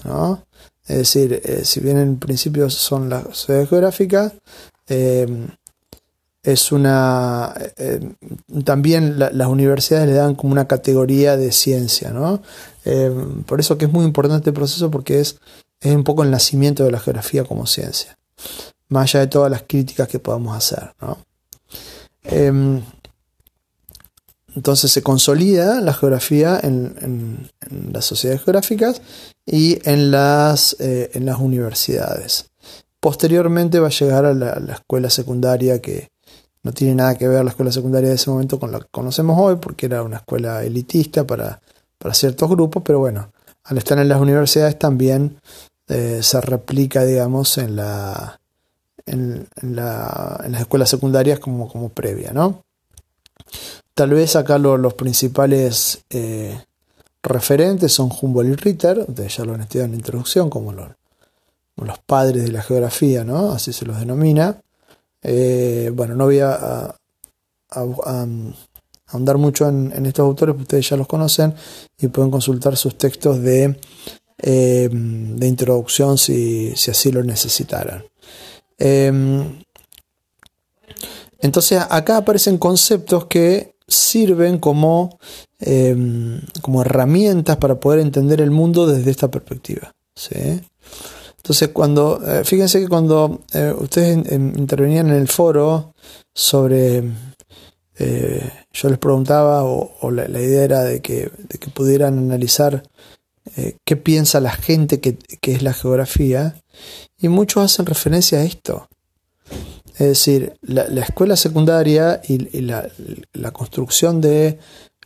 Es 0.86 0.98
decir, 0.98 1.40
eh, 1.42 1.64
si 1.64 1.80
bien 1.80 1.96
en 1.96 2.18
principio 2.18 2.68
son 2.68 3.08
las 3.08 3.22
sociedades 3.22 3.70
geográficas, 3.70 4.34
eh, 4.88 5.46
es 6.42 6.70
una 6.70 7.54
también 8.64 9.18
las 9.18 9.48
universidades 9.48 10.06
le 10.06 10.12
dan 10.12 10.34
como 10.34 10.52
una 10.52 10.68
categoría 10.68 11.36
de 11.36 11.50
ciencia 11.50 12.10
no 12.10 12.40
por 13.46 13.58
eso 13.58 13.76
que 13.76 13.86
es 13.86 13.92
muy 13.92 14.04
importante 14.04 14.50
el 14.50 14.54
proceso 14.54 14.88
porque 14.88 15.18
es, 15.18 15.40
un 15.82 16.04
poco 16.04 16.22
el 16.22 16.30
nacimiento 16.30 16.84
de 16.84 16.92
la 16.92 17.00
geografía 17.00 17.42
como 17.42 17.66
ciencia 17.66 18.16
más 18.88 19.06
allá 19.06 19.20
de 19.22 19.26
todas 19.26 19.50
las 19.50 19.64
críticas 19.66 20.06
que 20.06 20.20
podamos 20.20 20.56
hacer. 20.56 20.94
Entonces 24.56 24.90
se 24.90 25.02
consolida 25.02 25.80
la 25.80 25.92
geografía 25.92 26.58
en, 26.60 27.48
las 27.92 28.04
sociedades 28.04 28.42
geográficas 28.42 29.02
y 29.44 29.78
en 29.88 30.10
las, 30.10 30.76
eh, 30.80 31.10
en 31.14 31.28
universidades. 31.28 32.50
Posteriormente 32.98 33.78
va 33.78 33.86
a 33.86 33.90
llegar 33.90 34.24
a 34.24 34.34
la 34.34 34.72
escuela 34.72 35.10
secundaria 35.10 35.80
que, 35.80 36.08
no 36.66 36.72
tiene 36.72 36.96
nada 36.96 37.16
que 37.16 37.28
ver 37.28 37.44
la 37.44 37.50
escuela 37.50 37.70
secundaria 37.70 38.08
de 38.08 38.16
ese 38.16 38.28
momento 38.28 38.58
con 38.58 38.72
la 38.72 38.80
que 38.80 38.88
conocemos 38.90 39.38
hoy, 39.38 39.54
porque 39.54 39.86
era 39.86 40.02
una 40.02 40.16
escuela 40.16 40.64
elitista 40.64 41.24
para, 41.24 41.60
ciertos 42.12 42.50
grupos, 42.50 42.82
pero 42.84 42.98
bueno, 42.98 43.30
al 43.62 43.78
estar 43.78 43.96
en 44.00 44.08
las 44.08 44.20
universidades 44.20 44.76
también 44.76 45.38
eh, 45.86 46.18
se 46.22 46.40
replica, 46.40 47.04
digamos, 47.04 47.56
en 47.58 47.76
la, 47.76 48.40
en, 49.06 49.46
las 49.62 50.60
escuelas 50.60 50.90
secundarias 50.90 51.38
como 51.38 51.88
previa, 51.90 52.32
¿no? 52.32 52.64
Tal 53.96 54.10
vez 54.10 54.36
acá 54.36 54.58
los 54.58 54.92
principales 54.92 56.04
eh, 56.10 56.60
referentes 57.22 57.94
son 57.94 58.10
Humboldt 58.10 58.50
y 58.50 58.54
Ritter, 58.56 58.98
ustedes 59.08 59.38
ya 59.38 59.44
lo 59.46 59.54
han 59.54 59.62
estudiado 59.62 59.86
en 59.86 59.92
la 59.92 59.96
introducción, 59.96 60.50
como 60.50 60.70
los, 60.74 60.88
los 61.76 61.98
padres 62.00 62.44
de 62.44 62.52
la 62.52 62.60
geografía, 62.60 63.24
¿no? 63.24 63.52
Así 63.52 63.72
se 63.72 63.86
los 63.86 63.98
denomina. 63.98 64.60
Eh, 65.22 65.90
bueno, 65.94 66.14
no 66.14 66.26
voy 66.26 66.40
a, 66.40 66.94
ahondar 67.70 69.38
mucho 69.38 69.66
en, 69.66 70.04
estos 70.04 70.24
autores, 70.26 70.54
ustedes 70.60 70.90
ya 70.90 70.98
los 70.98 71.06
conocen 71.06 71.54
y 71.98 72.08
pueden 72.08 72.30
consultar 72.30 72.76
sus 72.76 72.98
textos 72.98 73.40
de, 73.40 73.80
eh, 74.42 74.90
de 74.92 75.48
introducción 75.48 76.18
si, 76.18 76.74
así 76.74 77.10
lo 77.10 77.24
necesitaran. 77.24 78.04
entonces 81.38 81.80
acá 81.88 82.18
aparecen 82.18 82.58
conceptos 82.58 83.24
que 83.24 83.75
sirven 83.88 84.58
como, 84.58 85.18
em, 85.60 86.40
como 86.62 86.82
herramientas 86.82 87.56
para 87.56 87.78
poder 87.78 88.00
entender 88.00 88.40
el 88.40 88.50
mundo 88.50 88.86
desde 88.86 89.10
esta 89.10 89.30
perspectiva. 89.30 89.92
Entonces, 91.36 91.68
cuando, 91.68 92.20
eh, 92.26 92.44
fíjense 92.44 92.80
que 92.80 92.88
cuando 92.88 93.42
eh, 93.52 93.72
ustedes 93.78 94.32
intervenían 94.32 95.10
en 95.10 95.16
el 95.16 95.28
foro 95.28 95.94
sobre, 96.34 97.04
eh, 97.98 98.50
yo 98.72 98.88
les 98.88 98.98
preguntaba, 98.98 99.62
o, 99.62 100.10
la, 100.10 100.40
idea 100.40 100.64
era 100.64 100.82
de 100.82 101.00
que, 101.00 101.30
de 101.48 101.58
que 101.58 101.70
pudieran 101.70 102.18
analizar 102.18 102.82
qué 103.84 103.96
piensa 103.96 104.40
la 104.40 104.50
gente 104.50 105.00
que, 105.00 105.16
que 105.16 105.52
es 105.52 105.62
la 105.62 105.72
geografía, 105.72 106.56
y 107.16 107.28
muchos 107.28 107.64
hacen 107.64 107.86
referencia 107.86 108.38
a 108.38 108.42
esto. 108.42 108.88
Es 109.98 110.08
decir, 110.08 110.58
la, 110.60 110.82
escuela 111.00 111.36
secundaria 111.36 112.20
y, 112.28 112.60
la, 112.60 113.50
construcción 113.52 114.20
de 114.20 114.58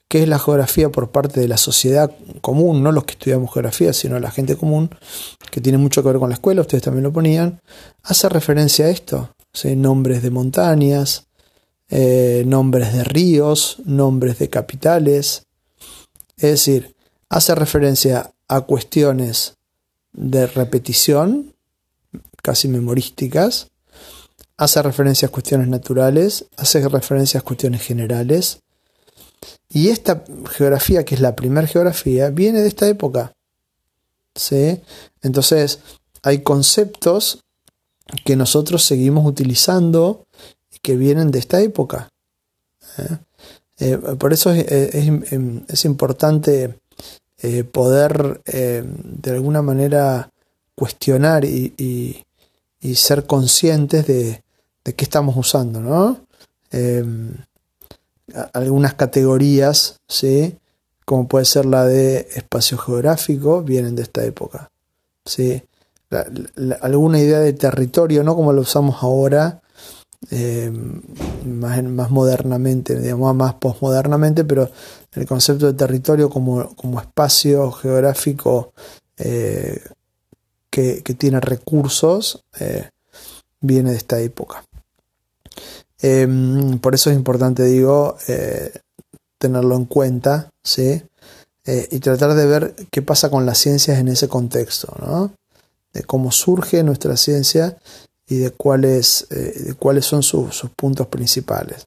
qué 0.09 0.25
es 0.25 0.28
la 0.28 0.40
geografía 0.40 0.90
por 0.90 1.12
parte 1.12 1.38
de 1.38 1.47
la 1.47 1.56
sociedad 1.56 2.11
común, 2.40 2.82
no 2.82 2.90
los 2.90 3.04
que 3.04 3.12
estudiamos 3.12 3.52
geografía, 3.52 3.92
sino 3.92 4.18
la 4.18 4.32
gente 4.32 4.56
común, 4.56 4.90
que 5.52 5.61
tiene 5.61 5.78
mucho 5.78 6.02
que 6.02 6.09
ver 6.09 6.18
con 6.18 6.28
la 6.28 6.35
escuela, 6.35 6.62
ustedes 6.62 6.82
también 6.82 7.04
lo 7.04 7.12
ponían, 7.12 7.61
hace 8.02 8.28
referencia 8.28 8.87
a 8.87 8.90
esto. 8.90 9.35
Nombres 9.76 10.23
de 10.23 10.30
montañas, 10.30 11.26
eh, 11.88 12.42
nombres 12.47 12.92
de 12.92 13.04
ríos, 13.04 13.76
nombres 13.85 14.38
de 14.38 14.49
capitales. 14.49 15.47
Es 16.37 16.50
decir, 16.50 16.97
hace 17.28 17.54
referencia 17.54 18.32
a 18.49 18.62
cuestiones 18.62 19.56
de 20.12 20.47
repetición, 20.49 21.54
casi 22.42 22.66
memorísticas, 22.66 23.70
hace 24.61 24.83
referencia 24.83 25.29
a 25.29 25.31
cuestiones 25.31 25.69
naturales, 25.69 26.45
hace 26.59 26.87
referencia 26.87 27.40
a 27.40 27.43
cuestiones 27.43 27.81
generales. 27.81 28.59
Y 29.71 29.88
esta 29.88 30.23
geografía, 30.50 31.02
que 31.02 31.14
es 31.14 31.23
la 31.23 31.35
primera 31.35 31.67
geografía, 31.67 32.29
viene 32.29 32.61
de 32.61 32.69
esta 32.69 32.87
época. 32.87 33.33
¿Sí? 34.35 34.79
Entonces, 35.23 35.79
hay 36.23 36.43
conceptos 36.43 37.43
que 38.26 38.37
nosotros 38.37 38.85
seguimos 38.85 39.26
utilizando 39.26 40.26
y 40.71 40.79
que 40.81 40.95
vienen 40.95 41.31
de 41.31 41.38
esta 41.38 41.62
época. 41.62 42.11
¿eh? 42.99 43.17
Eh, 43.79 43.97
por 43.97 44.35
eso 44.35 44.52
es, 44.52 45.85
importante 45.87 46.79
eh, 47.38 47.64
poder 47.64 48.43
de 48.45 49.31
alguna 49.31 49.62
manera 49.62 50.31
cuestionar 50.75 51.47
y 51.47 52.25
ser 52.95 53.25
conscientes 53.25 54.07
de, 54.07 54.43
de 54.84 54.94
qué 54.94 55.04
estamos 55.04 55.37
usando, 55.37 55.80
¿no? 55.80 56.20
Em, 56.70 57.34
algunas 58.52 58.95
categorías, 58.95 60.00
¿sí? 60.08 60.56
como 61.04 61.26
puede 61.26 61.45
ser 61.45 61.66
la 61.66 61.84
de 61.84 62.28
espacio 62.34 62.78
geográfico, 62.78 63.62
vienen 63.62 63.97
de 63.97 64.02
esta 64.02 64.25
época. 64.25 64.71
¿sí? 65.25 65.62
alguna 66.80 67.21
idea 67.21 67.38
de 67.40 67.52
territorio, 67.52 68.25
no 68.25 68.34
como 68.34 68.52
lo 68.52 68.62
usamos 68.62 69.02
ahora, 69.02 69.60
em, 70.30 71.00
más, 71.47 71.82
más, 71.84 72.10
modernamente, 72.10 72.99
digamos 72.99 73.34
más 73.34 73.54
postmodernamente, 73.54 74.45
pero 74.45 74.71
el 75.12 75.26
concepto 75.26 75.66
de 75.66 75.75
territorio 75.75 76.28
como, 76.28 77.00
espacio 77.00 77.71
geográfico 77.73 78.73
eh, 79.19 79.80
que, 80.69 81.02
que, 81.02 81.14
tiene 81.14 81.40
recursos, 81.40 82.45
eh, 82.58 82.88
viene 83.60 83.90
de 83.90 83.97
esta 83.97 84.19
época. 84.21 84.64
Em, 86.02 86.78
por 86.78 86.95
eso 86.95 87.10
es 87.10 87.17
importante, 87.17 87.65
digo, 87.65 88.17
eh, 88.28 88.73
tenerlo 89.39 89.76
en 89.76 89.84
cuenta, 89.84 90.50
¿sí? 90.63 91.02
Eh, 91.67 91.89
y 91.91 91.99
tratar 92.00 92.34
de 92.34 92.47
ver 92.47 92.75
qué 92.91 93.02
pasa 93.02 93.30
con 93.30 93.45
las 93.47 93.58
ciencias 93.58 93.99
en 93.99 94.08
ese 94.08 94.28
contexto, 94.28 94.95
¿no? 95.00 95.32
De 95.93 96.04
cómo 96.04 96.32
surge 96.32 96.82
nuestra 96.82 97.17
ciencia 97.17 97.76
y 98.26 98.39
de 98.39 98.50
cuáles, 98.50 99.26
eh, 99.30 99.63
de 99.67 99.75
cuáles 99.75 100.06
son 100.06 100.23
sus 100.23 100.63
puntos 100.76 101.06
principales. 101.08 101.86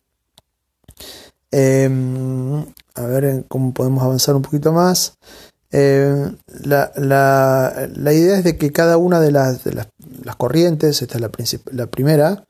Em, 1.51 2.65
a 2.95 3.01
ver 3.05 3.45
cómo 3.47 3.73
podemos 3.73 4.03
avanzar 4.03 4.35
un 4.35 4.41
poquito 4.41 4.73
más. 4.73 5.13
Em, 5.71 6.37
la, 6.65 7.73
idea 8.13 8.37
es 8.37 8.43
de 8.43 8.57
que 8.57 8.71
cada 8.71 8.97
una 8.97 9.19
de 9.19 9.31
las, 9.31 9.63
de 9.63 9.73
las, 9.73 9.87
corrientes, 10.37 11.01
esta 11.01 11.15
es 11.15 11.21
la, 11.21 11.31
la 11.71 11.87
primera, 11.87 12.45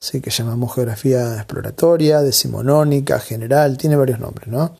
¿sí? 0.00 0.20
que 0.20 0.30
llamamos 0.30 0.74
geografía 0.74 1.36
exploratoria, 1.36 2.20
decimonónica, 2.20 3.18
general, 3.20 3.76
tiene 3.76 3.96
varios 3.96 4.20
nombres, 4.20 4.48
¿no? 4.48 4.78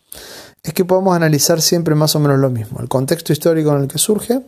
Es 0.62 0.72
que 0.74 0.85
podemos 0.85 1.16
analizar 1.16 1.61
siempre 1.62 1.94
más 1.94 2.14
o 2.16 2.20
menos 2.20 2.38
lo 2.38 2.50
mismo, 2.50 2.81
el 2.81 2.88
contexto 2.88 3.33
histórico 3.33 3.74
en 3.74 3.83
el 3.83 3.88
que 3.88 3.98
surge, 3.98 4.42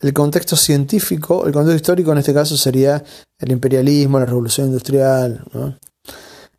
el 0.00 0.12
contexto 0.12 0.56
científico, 0.56 1.46
el 1.46 1.52
contexto 1.52 1.76
histórico 1.76 2.12
en 2.12 2.18
este 2.18 2.32
caso 2.32 2.56
sería 2.56 3.02
el 3.38 3.52
imperialismo, 3.52 4.18
la 4.18 4.26
revolución 4.26 4.68
industrial, 4.68 5.44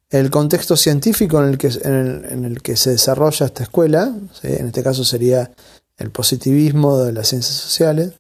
el 0.09 0.29
contexto 0.29 0.75
científico 0.75 1.41
en 1.41 1.49
el 1.49 1.57
que, 1.57 1.69
en 1.83 2.45
el, 2.45 2.61
que 2.61 2.75
se 2.75 2.91
desarrolla 2.91 3.45
esta 3.45 3.63
escuela, 3.63 4.13
en 4.43 4.67
este 4.67 4.83
caso 4.83 5.03
sería 5.03 5.51
el 5.97 6.11
positivismo 6.11 6.99
de 6.99 7.13
las 7.13 7.29
ciencias 7.29 7.55
sociales, 7.55 8.13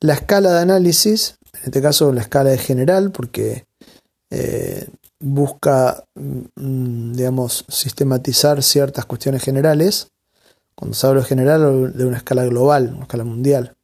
la 0.00 0.14
escala 0.14 0.52
de 0.52 0.60
análisis, 0.60 1.37
en 1.60 1.64
este 1.66 1.82
caso 1.82 2.12
la 2.12 2.20
escala 2.20 2.52
es 2.52 2.60
general 2.60 3.10
porque 3.10 3.66
eh, 4.30 4.88
busca, 5.20 6.04
mm, 6.14 7.12
digamos, 7.12 7.64
sistematizar 7.68 8.62
ciertas 8.62 9.04
cuestiones 9.06 9.42
generales. 9.42 10.08
Cuando 10.74 10.94
se 10.94 11.06
habla 11.06 11.22
de 11.22 11.26
general, 11.26 11.92
de 11.96 12.04
una 12.04 12.18
escala 12.18 12.44
global, 12.44 12.92
una 12.94 13.02
escala 13.02 13.24
mundial. 13.24 13.74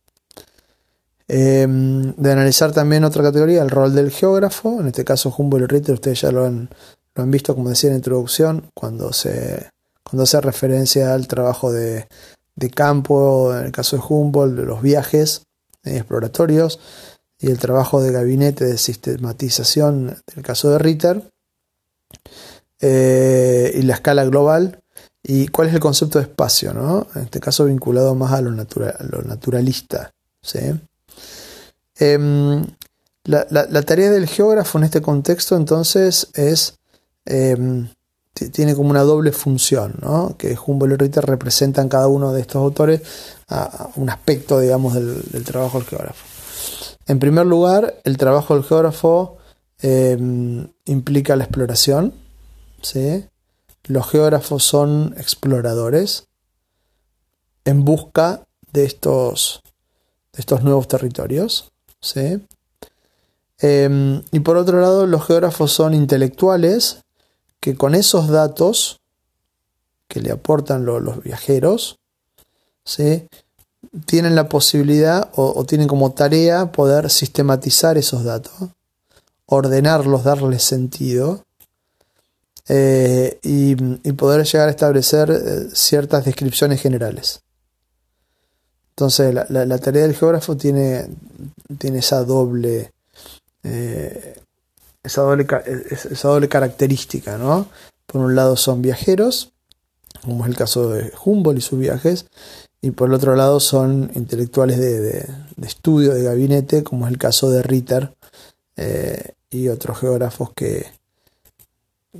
Em, 1.27 2.15
de 2.17 2.33
analizar 2.33 2.73
también 2.73 3.03
otra 3.05 3.23
categoría, 3.23 3.63
el 3.63 3.71
rol 3.71 3.95
del 3.95 4.11
geógrafo. 4.11 4.81
En 4.81 4.89
este 4.89 5.05
caso, 5.05 5.35
Humboldt 5.37 5.65
y 5.65 5.67
Ritter, 5.67 5.95
ustedes 5.95 6.21
ya 6.21 6.31
lo 6.31 6.45
han, 6.45 6.69
visto, 7.31 7.55
como 7.55 7.71
decía 7.71 7.89
en 7.89 7.95
la 7.95 7.99
introducción, 7.99 8.71
cuando 8.75 9.13
se 9.13 9.71
hace 10.05 10.41
referencia 10.41 11.15
al 11.15 11.27
trabajo 11.27 11.73
de, 11.73 12.07
de 12.55 12.71
campo, 12.71 13.55
en 13.57 13.67
el 13.67 13.73
caso 13.73 13.97
de 13.97 14.03
Humboldt, 14.07 14.57
de 14.57 14.67
los 14.67 14.83
viajes 14.83 15.43
eh, 15.85 15.97
exploratorios 15.97 16.79
y 17.45 17.51
el 17.51 17.59
trabajo 17.59 18.01
de 18.01 18.11
gabinete 18.11 18.65
de 18.65 18.79
sistematización, 18.79 20.09
en 20.09 20.35
el 20.35 20.43
caso 20.43 20.71
de 20.71 20.79
Ritter, 20.79 21.31
eh, 22.81 23.71
y 23.75 23.83
la 23.83 23.95
escala 23.95 24.25
global, 24.25 24.81
y 25.23 25.49
cuál 25.49 25.69
es 25.69 25.75
el 25.75 25.81
concepto 25.81 26.19
de 26.19 26.25
espacio, 26.25 26.73
¿no? 26.73 27.07
en 27.15 27.25
este 27.25 27.41
caso 27.41 27.67
vinculado 27.67 28.15
más 28.15 28.33
a 28.33 28.41
lo, 28.41 28.51
lo 28.51 29.23
naturalista. 29.27 30.11
Em, 31.97 32.65
la, 33.25 33.83
tarea 33.83 34.11
del 34.11 34.27
geógrafo 34.27 34.79
en 34.79 34.85
este 34.85 35.03
contexto 35.03 35.55
entonces 35.55 36.29
es 36.33 36.79
em, 37.27 37.89
tiene 38.53 38.75
como 38.75 38.89
una 38.89 39.03
doble 39.03 39.33
función, 39.33 39.97
¿no? 40.01 40.35
que 40.39 40.57
Humboldt 40.57 40.95
y 40.95 40.97
Ritter 40.97 41.27
representan 41.27 41.91
cada 41.91 42.09
uno 42.09 42.33
de 42.33 42.41
estos 42.41 42.57
autores 42.57 43.03
a, 43.49 43.91
un 43.97 44.09
aspecto, 44.09 44.61
digamos, 44.61 44.95
del, 44.95 45.21
del 45.31 45.45
trabajo 45.45 45.79
del 45.79 45.87
geógrafo. 45.89 46.34
En 47.07 47.19
primer 47.19 47.47
lugar, 47.47 48.01
el 48.05 48.17
trabajo 48.17 48.55
del 48.55 48.65
geógrafo 48.65 49.39
eh, 49.83 50.17
implica 50.87 51.37
la 51.37 51.45
exploración. 51.45 52.15
Los 53.85 54.11
geógrafos 54.11 54.65
son 54.65 55.15
exploradores 55.19 56.29
en 57.65 57.85
busca 57.85 58.47
de 58.73 58.85
estos, 58.85 59.63
nuevos 60.63 60.89
territorios. 60.89 61.71
Em, 63.59 64.23
y 64.33 64.41
por 64.41 64.57
otro 64.57 64.81
lado, 64.81 65.07
los 65.07 65.27
geógrafos 65.27 65.73
son 65.73 65.95
intelectuales 65.95 67.03
que 67.61 67.77
con 67.77 67.95
esos 67.95 68.29
datos 68.29 69.01
que 70.09 70.21
le 70.21 70.33
aportan 70.33 70.85
los 70.85 71.23
viajeros. 71.23 71.99
Tienen 74.07 74.35
la 74.35 74.49
posibilidad 74.49 75.31
o, 75.35 75.65
tienen 75.65 75.89
como 75.89 76.13
tarea 76.13 76.73
poder 76.73 77.11
sistematizar 77.11 77.97
esos 77.97 78.25
datos, 78.25 78.71
ordenarlos, 79.47 80.25
darles 80.25 80.63
sentido 80.63 81.45
eh, 82.69 83.39
y, 83.43 83.77
poder 84.13 84.45
llegar 84.47 84.69
a 84.69 84.71
establecer 84.71 85.31
eh, 85.31 85.69
ciertas 85.73 86.25
descripciones 86.25 86.81
generales. 86.81 87.41
Entonces 88.91 89.35
la, 89.35 89.79
tarea 89.79 90.03
del 90.03 90.15
geógrafo 90.15 90.57
tiene, 90.57 91.09
tiene 91.79 91.99
esa 91.99 92.23
doble, 92.25 92.93
eh, 93.65 94.41
esa, 95.03 95.23
doble 95.23 95.47
esa 95.91 96.29
doble 96.29 96.49
característica, 96.49 97.37
¿no? 97.37 97.67
Por 98.07 98.21
un 98.21 98.37
lado 98.37 98.57
son 98.57 98.83
viajeros, 98.83 99.53
como 100.23 100.45
es 100.45 100.51
el 100.51 100.57
caso 100.57 100.91
de 100.91 101.13
Humboldt 101.25 101.59
y 101.59 101.63
sus 101.63 101.79
viajes, 101.79 102.27
y 102.85 102.91
por 102.91 103.09
el 103.09 103.15
otro 103.15 103.35
lado 103.35 103.61
son 103.61 104.11
intelectuales 104.15 104.79
de, 104.79 105.27
estudio, 105.63 106.13
de 106.13 106.23
gabinete, 106.23 106.85
como 106.85 107.07
es 107.07 107.13
el 107.13 107.19
caso 107.19 107.49
de 107.49 107.63
Ritter 107.63 108.13
eh, 108.77 109.33
y 109.49 109.69
otros 109.69 110.01
geógrafos 110.01 110.51
que, 110.55 110.85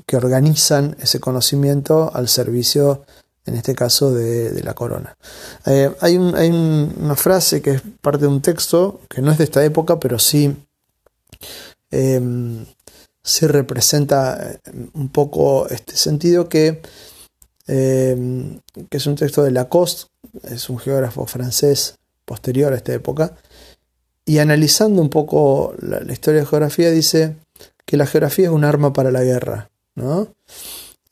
que 0.07 0.17
organizan 0.17 0.97
ese 1.01 1.21
conocimiento 1.21 2.11
al 2.15 2.29
servicio, 2.29 3.05
en 3.45 3.57
este 3.57 3.75
caso, 3.75 4.15
de, 4.15 4.59
la 4.63 4.73
corona. 4.73 5.19
Eh, 5.67 5.95
hay, 6.01 6.17
una 6.17 7.15
frase 7.15 7.61
que 7.61 7.73
es 7.73 7.83
parte 8.01 8.23
de 8.23 8.29
un 8.29 8.41
texto, 8.41 9.03
que 9.11 9.21
no 9.21 9.33
es 9.33 9.37
de 9.37 9.45
esta 9.45 9.63
época, 9.63 10.01
pero 10.01 10.19
sí, 10.19 10.57
em, 11.91 12.65
sí 13.23 13.47
representa 13.47 14.59
un 14.95 15.11
poco 15.11 15.69
este 15.69 15.95
sentido 15.95 16.49
que 16.49 16.81
Em, 17.67 18.61
que 18.91 18.99
es 18.99 19.07
un 19.07 19.15
texto 19.15 19.43
de 19.43 19.51
Lacoste, 19.51 20.11
es 20.43 20.69
un 20.69 20.79
geógrafo 20.79 21.27
francés 21.27 21.97
posterior 22.25 22.73
a 22.73 22.77
esta 22.77 22.93
época, 22.93 23.35
y 24.25 24.39
analizando 24.39 25.03
un 25.03 25.11
poco 25.11 25.75
la, 25.81 26.01
historia 26.13 26.41
de 26.41 26.47
geografía 26.47 26.91
dice 26.91 27.37
que 27.85 27.97
la 27.97 28.07
geografía 28.07 28.47
es 28.47 28.53
un 28.53 28.65
arma 28.65 28.93
para 28.93 29.11
la 29.11 29.23
guerra. 29.23 29.71
¿no? 29.95 30.29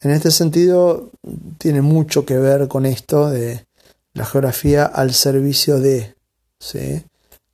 En 0.00 0.10
este 0.10 0.30
sentido 0.30 1.10
tiene 1.58 1.82
mucho 1.82 2.24
que 2.24 2.38
ver 2.38 2.68
con 2.68 2.86
esto 2.86 3.28
de 3.28 3.66
la 4.14 4.24
geografía 4.24 4.86
al 4.86 5.12
servicio 5.12 5.78
de, 5.78 6.14
¿sí? 6.58 7.04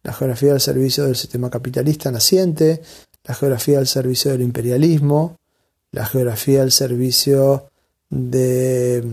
la 0.03 0.13
geografía 0.13 0.53
al 0.53 0.61
servicio 0.61 1.05
del 1.05 1.17
sistema 1.17 1.51
capitalista 1.51 2.11
naciente, 2.11 2.83
la 3.25 3.35
geografía 3.35 3.79
al 3.79 3.87
servicio 3.87 4.31
del 4.31 4.43
imperialismo, 4.43 5.37
la 5.91 6.07
geografía 6.07 6.63
al 6.63 6.73
servicio 6.73 7.71
de, 8.09 9.05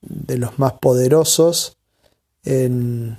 de 0.00 0.38
los 0.38 0.58
más 0.58 0.74
poderosos 0.74 1.76
en, 2.44 3.18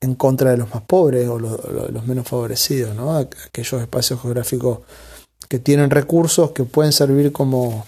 en, 0.00 0.14
contra 0.14 0.50
de 0.50 0.56
los 0.56 0.72
más 0.74 0.82
pobres 0.82 1.28
o 1.28 1.38
los, 1.38 2.06
menos 2.06 2.26
favorecidos, 2.26 2.94
¿no? 2.94 3.16
aquellos 3.16 3.80
espacios 3.80 4.20
geográficos 4.20 4.80
que 5.48 5.58
tienen 5.58 5.90
recursos 5.90 6.52
que 6.52 6.64
pueden 6.64 6.92
servir 6.92 7.32
como 7.32 7.86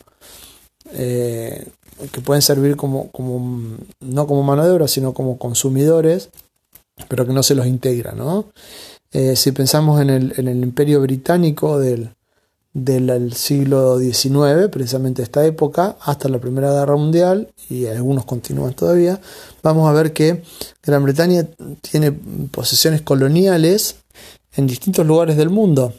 eh, 0.93 1.69
que 2.11 2.21
pueden 2.21 2.43
servir 2.43 2.77
como, 2.77 3.11
como 3.13 3.79
no 4.01 4.27
como 4.27 4.43
mano 4.43 4.65
de 4.65 4.71
obra 4.73 4.89
sino 4.89 5.15
como 5.15 5.39
consumidores 5.39 6.31
pero 7.09 7.27
que 7.27 7.33
no 7.33 7.43
se 7.43 7.55
los 7.55 7.67
integra 7.67 8.13
¿no? 8.13 8.47
Eh, 9.13 9.37
si 9.37 9.53
pensamos 9.53 10.01
en 10.01 10.11
el, 10.11 10.35
en 10.37 10.49
el 10.49 10.63
imperio 10.63 11.01
británico 11.01 11.79
del, 11.79 12.15
del 12.75 13.35
siglo 13.35 13.99
XIX, 13.99 14.69
precisamente 14.71 15.23
esta 15.23 15.45
época, 15.45 15.97
hasta 16.01 16.29
la 16.29 16.39
Primera 16.39 16.73
Guerra 16.73 16.97
Mundial, 16.97 17.53
y 17.69 17.87
algunos 17.87 18.25
continúan 18.25 18.73
todavía, 18.73 19.21
vamos 19.63 19.89
a 19.89 19.93
ver 19.93 20.13
que 20.13 20.43
Gran 20.83 21.05
Bretaña 21.05 21.47
tiene 21.83 22.13
posesiones 22.51 23.03
coloniales 23.03 23.97
en 24.57 24.67
distintos 24.67 25.07
lugares 25.07 25.37
del 25.37 25.51
mundo. 25.51 25.93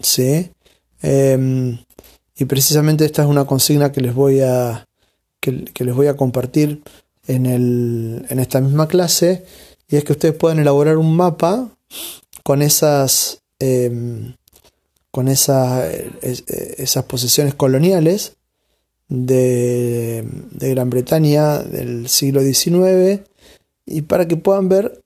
¿Sí? 0.00 0.50
Em, 1.02 1.78
y 2.36 2.44
precisamente 2.46 3.04
esta 3.04 3.22
es 3.22 3.28
una 3.28 3.44
consigna 3.44 3.92
que 3.92 4.00
les 4.00 4.14
voy 4.14 4.40
a, 4.40 4.86
que, 5.40 5.84
les 5.84 5.94
voy 5.94 6.06
a 6.06 6.16
compartir 6.16 6.82
en, 7.26 7.46
el, 7.46 8.24
en 8.30 8.38
esta 8.38 8.60
misma 8.60 8.88
clase, 8.88 9.44
y 9.86 9.96
es 9.96 10.04
que 10.04 10.12
ustedes 10.12 10.34
pueden 10.34 10.60
elaborar 10.60 10.96
un 10.96 11.14
mapa 11.14 11.68
con 12.42 12.62
esas... 12.62 13.42
Em, 13.58 14.34
con 15.12 15.28
esas 15.28 15.84
posesiones 17.06 17.54
coloniales 17.54 18.36
de, 19.08 20.26
Gran 20.58 20.90
Bretaña 20.90 21.58
del 21.58 22.08
siglo 22.08 22.40
XIX 22.40 23.20
y 23.84 24.02
para 24.02 24.26
que 24.26 24.36
puedan 24.36 24.68
ver, 24.68 25.02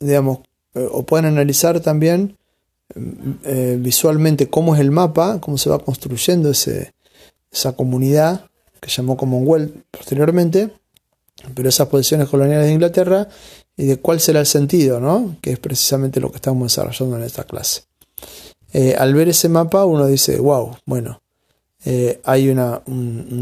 digamos, 0.00 0.38
eh, 0.74 0.88
o 0.90 1.04
puedan 1.04 1.26
analizar 1.26 1.80
también 1.80 2.38
eh, 3.44 3.76
visualmente 3.78 4.48
cómo 4.48 4.74
es 4.74 4.80
el 4.80 4.90
mapa, 4.90 5.38
cómo 5.40 5.58
se 5.58 5.68
va 5.68 5.80
construyendo 5.80 6.50
ese, 6.50 6.94
esa 7.52 7.72
comunidad 7.76 8.46
que 8.80 8.88
llamó 8.88 9.18
Commonwealth 9.18 9.74
posteriormente, 9.90 10.70
pero 11.54 11.68
esas 11.68 11.88
posesiones 11.88 12.28
coloniales 12.28 12.66
de 12.66 12.72
Inglaterra 12.72 13.28
y 13.76 13.84
de 13.84 13.98
cuál 13.98 14.18
será 14.20 14.40
el 14.40 14.46
sentido, 14.46 14.98
¿no? 14.98 15.36
que 15.42 15.52
es 15.52 15.58
precisamente 15.58 16.20
lo 16.20 16.30
que 16.30 16.36
estamos 16.36 16.72
desarrollando 16.72 17.18
en 17.18 17.24
esta 17.24 17.44
clase. 17.44 17.82
Eh, 18.72 18.94
al 18.98 19.14
ver 19.14 19.28
ese 19.28 19.48
mapa 19.48 19.84
uno 19.84 20.06
dice, 20.06 20.38
wow, 20.38 20.76
bueno, 20.84 21.22
eh, 21.84 22.20
hay 22.24 22.48
una, 22.48 22.82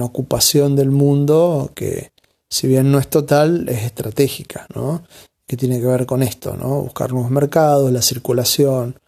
ocupación 0.00 0.76
del 0.76 0.90
mundo 0.90 1.70
que 1.74 2.12
si 2.48 2.68
bien 2.68 2.92
no 2.92 2.98
es 2.98 3.08
total, 3.08 3.68
es 3.68 3.84
estratégica, 3.84 4.66
¿no? 4.74 5.02
que 5.46 5.56
tiene 5.56 5.80
que 5.80 5.86
ver 5.86 6.06
con 6.06 6.22
esto, 6.22 6.56
¿no? 6.56 6.82
buscar 6.82 7.12
nuevos 7.12 7.30
mercados, 7.30 7.90
la 7.90 8.02
circulación. 8.02 8.98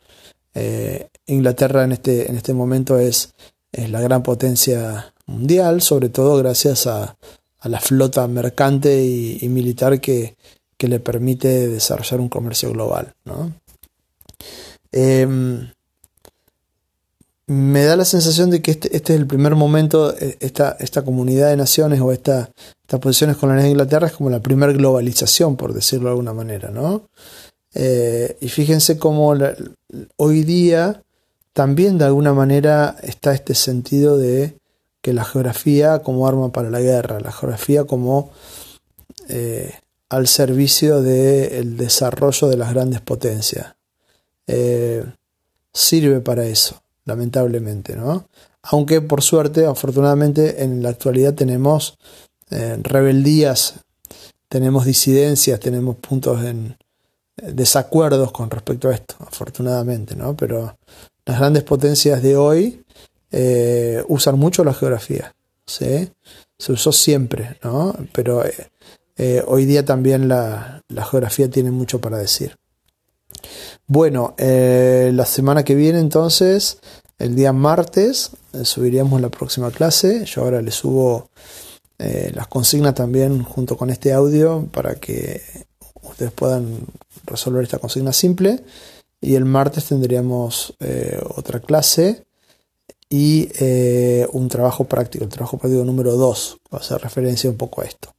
Eh, 0.54 1.08
Inglaterra 1.26 1.84
en 1.84 1.92
este, 1.92 2.30
en 2.30 2.36
este 2.36 2.54
momento 2.54 2.98
es, 2.98 3.34
la 3.72 4.00
gran 4.00 4.22
potencia 4.22 5.12
mundial, 5.26 5.82
sobre 5.82 6.08
todo 6.08 6.38
gracias 6.38 6.86
a, 6.86 7.16
la 7.62 7.80
flota 7.80 8.26
mercante 8.28 9.04
y, 9.04 9.46
militar 9.48 10.00
que, 10.00 10.36
que, 10.78 10.88
le 10.88 11.00
permite 11.00 11.68
desarrollar 11.68 12.20
un 12.20 12.28
comercio 12.28 12.70
global. 12.70 13.12
¿no? 13.24 13.52
Em, 14.92 15.68
me 17.48 17.84
da 17.84 17.96
la 17.96 18.04
sensación 18.04 18.50
de 18.50 18.60
que 18.60 18.72
este, 18.72 18.94
este, 18.96 19.14
es 19.14 19.20
el 19.20 19.26
primer 19.26 19.54
momento, 19.54 20.16
eh, 20.18 20.36
esta, 20.40 20.76
esta 20.80 21.02
comunidad 21.02 21.50
de 21.50 21.56
naciones 21.56 22.00
o 22.00 22.12
esta, 22.12 22.50
estas 22.82 23.00
posiciones 23.00 23.36
coloniales 23.36 23.64
de 23.64 23.70
Inglaterra 23.70 24.08
es 24.08 24.14
como 24.14 24.30
la 24.30 24.40
primera 24.40 24.72
globalización, 24.72 25.56
por 25.56 25.72
decirlo 25.72 26.06
de 26.06 26.10
alguna 26.10 26.32
manera, 26.32 26.70
¿no? 26.70 27.08
Eh, 27.74 28.36
y 28.40 28.48
fíjense 28.48 28.98
cómo 28.98 29.34
hoy 30.16 30.42
día 30.42 31.02
también 31.52 31.98
de 31.98 32.06
alguna 32.06 32.32
manera 32.32 32.96
está 33.02 33.32
este 33.32 33.54
sentido 33.54 34.18
de 34.18 34.58
que 35.02 35.12
la 35.12 35.24
geografía 35.24 36.00
como 36.00 36.26
arma 36.26 36.50
para 36.52 36.70
la 36.70 36.80
guerra, 36.80 37.20
la 37.20 37.32
geografía 37.32 37.84
como 37.84 38.30
eh, 39.28 39.72
al 40.08 40.26
servicio 40.26 41.02
del 41.02 41.76
desarrollo 41.76 42.48
de 42.48 42.56
las 42.56 42.72
grandes 42.72 43.00
potencias. 43.02 43.74
sirve 45.72 46.20
para 46.20 46.46
eso 46.46 46.80
lamentablemente, 47.06 47.96
¿no? 47.96 48.28
Aunque 48.62 49.00
por 49.00 49.22
suerte, 49.22 49.64
afortunadamente, 49.64 50.62
en 50.62 50.82
la 50.82 50.90
actualidad 50.90 51.34
tenemos 51.34 51.96
eh, 52.50 52.78
rebeldías, 52.82 53.74
tenemos 54.48 54.84
disidencias, 54.84 55.58
tenemos 55.60 55.96
puntos 55.96 56.44
en 56.44 56.76
eh, 57.36 57.52
desacuerdos 57.52 58.32
con 58.32 58.50
respecto 58.50 58.88
a 58.88 58.94
esto, 58.94 59.14
afortunadamente, 59.20 60.16
¿no? 60.16 60.36
Pero 60.36 60.76
las 61.24 61.38
grandes 61.38 61.62
potencias 61.62 62.22
de 62.22 62.36
hoy 62.36 62.84
eh, 63.30 64.02
usan 64.08 64.38
mucho 64.38 64.64
la 64.64 64.74
geografía, 64.74 65.34
¿sí? 65.64 66.10
Se 66.58 66.72
usó 66.72 66.92
siempre, 66.92 67.58
¿no? 67.62 67.94
Pero 68.12 68.42
hoy 69.46 69.64
día 69.64 69.84
también 69.84 70.28
la, 70.28 70.82
la 70.88 71.04
geografía 71.04 71.48
tiene 71.48 71.70
mucho 71.70 72.00
para 72.00 72.18
decir. 72.18 72.56
Bueno, 73.88 74.34
eh, 74.36 75.12
la 75.14 75.24
semana 75.26 75.62
que 75.62 75.76
viene 75.76 76.00
entonces, 76.00 76.80
el 77.18 77.36
día 77.36 77.52
martes, 77.52 78.30
eh, 78.52 78.64
subiríamos 78.64 79.20
la 79.20 79.28
próxima 79.28 79.70
clase. 79.70 80.24
Yo 80.24 80.42
ahora 80.42 80.60
le 80.60 80.72
subo 80.72 81.30
eh, 81.98 82.32
las 82.34 82.48
consignas 82.48 82.96
también 82.96 83.44
junto 83.44 83.76
con 83.76 83.90
este 83.90 84.12
audio 84.12 84.66
para 84.72 84.96
que 84.96 85.40
ustedes 86.02 86.32
puedan 86.32 86.80
resolver 87.26 87.62
esta 87.62 87.78
consigna 87.78 88.12
simple. 88.12 88.64
Y 89.20 89.36
el 89.36 89.44
martes 89.44 89.86
tendríamos 89.86 90.74
otra 91.34 91.60
clase 91.60 92.26
y 93.08 93.48
un 94.32 94.48
trabajo 94.48 94.84
práctico, 94.84 95.24
el 95.24 95.30
trabajo 95.30 95.56
práctico 95.56 95.84
número 95.84 96.16
2, 96.16 96.58
va 96.72 96.78
a 96.78 96.80
hacer 96.82 97.00
referencia 97.00 97.48
un 97.48 97.56
poco 97.56 97.80
a 97.80 97.86
esto. 97.86 98.14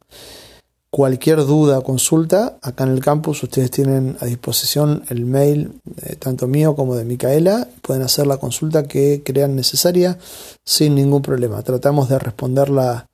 Cualquier 0.89 1.45
duda 1.45 1.80
o 1.80 1.84
consulta, 1.84 2.58
acá 2.62 2.86
en 2.86 2.91
el 2.91 3.02
campus 3.02 3.43
ustedes 3.43 3.71
tienen 3.71 4.17
a 4.21 4.26
disposición 4.26 5.04
el 5.10 5.26
mail 5.26 5.82
eh, 6.02 6.15
tanto 6.15 6.47
mío 6.47 6.76
como 6.76 6.95
de 6.95 7.04
Micaela. 7.04 7.67
Pueden 7.82 8.04
hacer 8.04 8.26
la 8.26 8.38
consulta 8.38 8.88
que 8.88 9.21
crean 9.23 9.56
necesaria 9.56 10.17
sin 10.63 10.95
ningún 10.95 11.21
problema. 11.21 11.62
Tratamos 11.62 12.08
de 12.10 12.19
responderla 12.19 13.08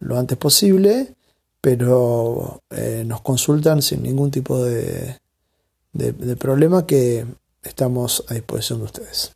lo 0.00 0.18
antes 0.18 0.38
posible 0.38 1.14
pero 1.62 2.60
nos 3.06 3.20
consultan 3.20 3.82
sin 3.82 4.02
ningún 4.02 4.32
tipo 4.32 4.62
de, 4.64 5.16
de 5.92 6.36
problema 6.36 6.86
que 6.86 7.24
estamos 7.62 8.24
a 8.28 8.34
disposición 8.34 8.80
de 8.80 8.84
ustedes. 8.86 9.32